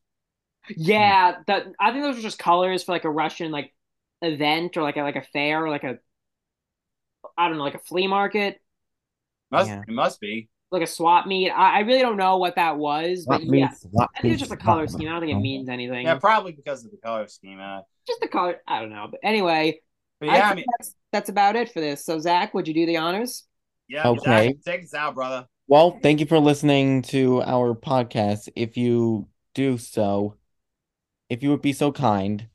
Yeah, 0.69 1.38
that 1.47 1.67
I 1.80 1.91
think 1.91 2.04
those 2.04 2.19
are 2.19 2.21
just 2.21 2.39
colors 2.39 2.84
for 2.84 2.91
like 2.91 3.06
a 3.06 3.10
Russian 3.10 3.52
like 3.52 3.74
event 4.22 4.78
or 4.78 4.84
like 4.84 4.98
a 4.98 5.02
like 5.02 5.16
a 5.16 5.22
fair 5.34 5.66
or 5.66 5.70
like 5.70 5.84
a 5.84 5.98
I 7.38 7.48
don't 7.48 7.58
know, 7.58 7.64
like 7.64 7.76
a 7.76 7.80
flea 7.80 8.08
market. 8.08 8.60
Must 9.52 9.70
Yeah. 9.70 9.82
it 9.88 9.92
must 9.94 10.20
be. 10.20 10.50
like 10.72 10.84
a 10.84 10.88
swap 10.88 11.28
meet. 11.28 11.50
I, 11.50 11.78
I 11.78 11.80
really 11.82 12.00
don't 12.00 12.16
know 12.16 12.38
what 12.38 12.56
that 12.56 12.78
was, 12.78 13.26
but 13.28 13.42
What 13.42 13.44
yeah, 13.44 13.68
means- 13.68 13.88
what 13.92 14.10
I 14.16 14.22
think 14.22 14.34
it's 14.34 14.40
just 14.40 14.54
a 14.54 14.58
color 14.58 14.88
scheme. 14.88 15.10
I 15.10 15.12
don't 15.12 15.22
think 15.22 15.34
it 15.38 15.42
means 15.42 15.68
anything. 15.68 16.06
Yeah, 16.06 16.16
probably 16.18 16.54
because 16.54 16.86
of 16.86 16.92
the 16.92 16.98
color 16.98 17.28
scheme. 17.28 17.60
Uh, 17.60 17.82
Just 18.08 18.22
the 18.22 18.30
color. 18.30 18.62
I 18.68 18.80
don't 18.80 18.90
know. 18.90 19.08
But 19.12 19.20
anyway, 19.24 19.82
but 20.22 20.30
I 20.30 20.36
yeah, 20.38 20.46
I, 20.46 20.48
think 20.50 20.56
mean, 20.58 20.66
that's 20.80 20.96
that's 21.12 21.30
about 21.30 21.58
it 21.58 21.72
for 21.74 21.82
this. 21.82 22.06
So 22.06 22.20
Zach, 22.20 22.54
would 22.54 22.68
you 22.70 22.74
do 22.74 22.86
the 22.86 22.98
honors? 22.98 23.44
yeah. 23.90 24.08
Okay. 24.08 24.48
Zach, 24.48 24.56
take 24.66 24.84
us 24.84 24.94
out, 24.94 25.14
brother. 25.16 25.46
Well, 25.68 26.00
thank 26.02 26.22
you 26.22 26.26
for 26.26 26.40
listening 26.40 27.02
to 27.04 27.42
our 27.44 27.76
podcast. 27.76 28.48
If 28.56 28.78
you 28.78 29.28
do 29.54 29.78
so, 29.78 30.36
if 31.30 31.44
you 31.44 31.50
would 31.50 31.62
be 31.62 31.74
so 31.74 31.92
kind, 31.92 32.48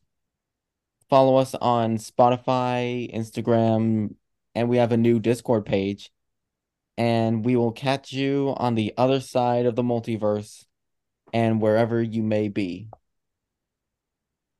follow 1.08 1.36
us 1.36 1.54
on 1.54 1.96
Spotify, 1.98 3.12
Instagram, 3.14 4.14
and 4.54 4.68
we 4.68 4.76
have 4.78 4.92
a 4.92 4.96
new 4.96 5.20
Discord 5.20 5.66
page. 5.66 6.10
And 6.98 7.44
we 7.44 7.56
will 7.56 7.72
catch 7.72 8.12
you 8.12 8.54
on 8.56 8.74
the 8.74 8.94
other 8.96 9.20
side 9.20 9.66
of 9.66 9.76
the 9.76 9.82
multiverse 9.82 10.64
and 11.32 11.60
wherever 11.60 12.02
you 12.02 12.22
may 12.22 12.48
be. 12.48 12.88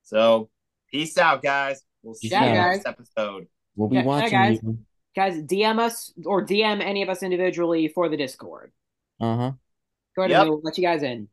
So, 0.02 0.50
peace 0.90 1.16
out, 1.18 1.42
guys. 1.42 1.82
We'll 2.02 2.14
see 2.14 2.28
Yeah, 2.28 2.44
you 2.48 2.54
guys. 2.54 2.76
next 2.76 2.87
episode. 2.88 3.48
We'll 3.74 3.88
be 3.88 3.96
Yeah, 3.96 4.02
yeah, 4.02 4.06
watching 4.06 4.30
guys. 4.30 4.59
you. 4.62 4.78
Guys, 5.14 5.42
DM 5.42 5.78
us 5.78 6.12
or 6.26 6.44
DM 6.44 6.82
any 6.82 7.02
of 7.02 7.09
us 7.09 7.22
individually 7.22 7.88
for 7.88 8.09
the 8.09 8.16
Discord. 8.16 8.72
Uh-huh. 9.18 9.52
Go 10.14 10.22
ahead 10.22 10.30
Yep. 10.30 10.40
and 10.42 10.50
we'll 10.50 10.61
let 10.62 10.76
you 10.78 10.85
guys 10.85 11.02
in. 11.02 11.28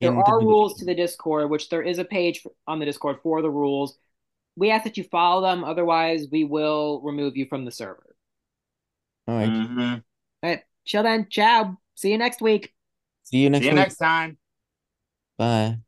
There 0.00 0.10
are 0.10 0.14
Individually. 0.14 0.44
rules 0.44 0.74
to 0.78 0.84
the 0.84 0.94
Discord, 0.94 1.50
which 1.50 1.68
there 1.70 1.82
is 1.82 1.98
a 1.98 2.04
page 2.04 2.44
on 2.66 2.78
the 2.80 2.84
Discord 2.84 3.20
for 3.22 3.42
the 3.42 3.50
rules. 3.50 3.96
We 4.58 4.70
ask 4.70 4.84
that 4.84 4.96
you 4.96 5.04
follow 5.04 5.42
them, 5.42 5.64
otherwise 5.64 6.26
we 6.30 6.44
will 6.44 7.00
remove 7.02 7.36
you 7.36 7.46
from 7.46 7.64
the 7.64 7.70
server. 7.70 8.16
All 9.26 9.36
right. 9.36 9.48
Mhm. 9.48 9.94
All 10.42 10.50
right, 10.50 10.62
chill 10.84 11.02
then. 11.02 11.28
Ciao. 11.30 11.78
See 11.94 12.10
you 12.10 12.18
next 12.18 12.40
week. 12.40 12.74
See 13.24 13.38
you 13.38 13.50
next 13.50 13.62
See 13.64 13.68
you 13.68 13.74
week. 13.74 13.80
next 13.80 13.96
time. 13.96 14.38
Bye. 15.36 15.78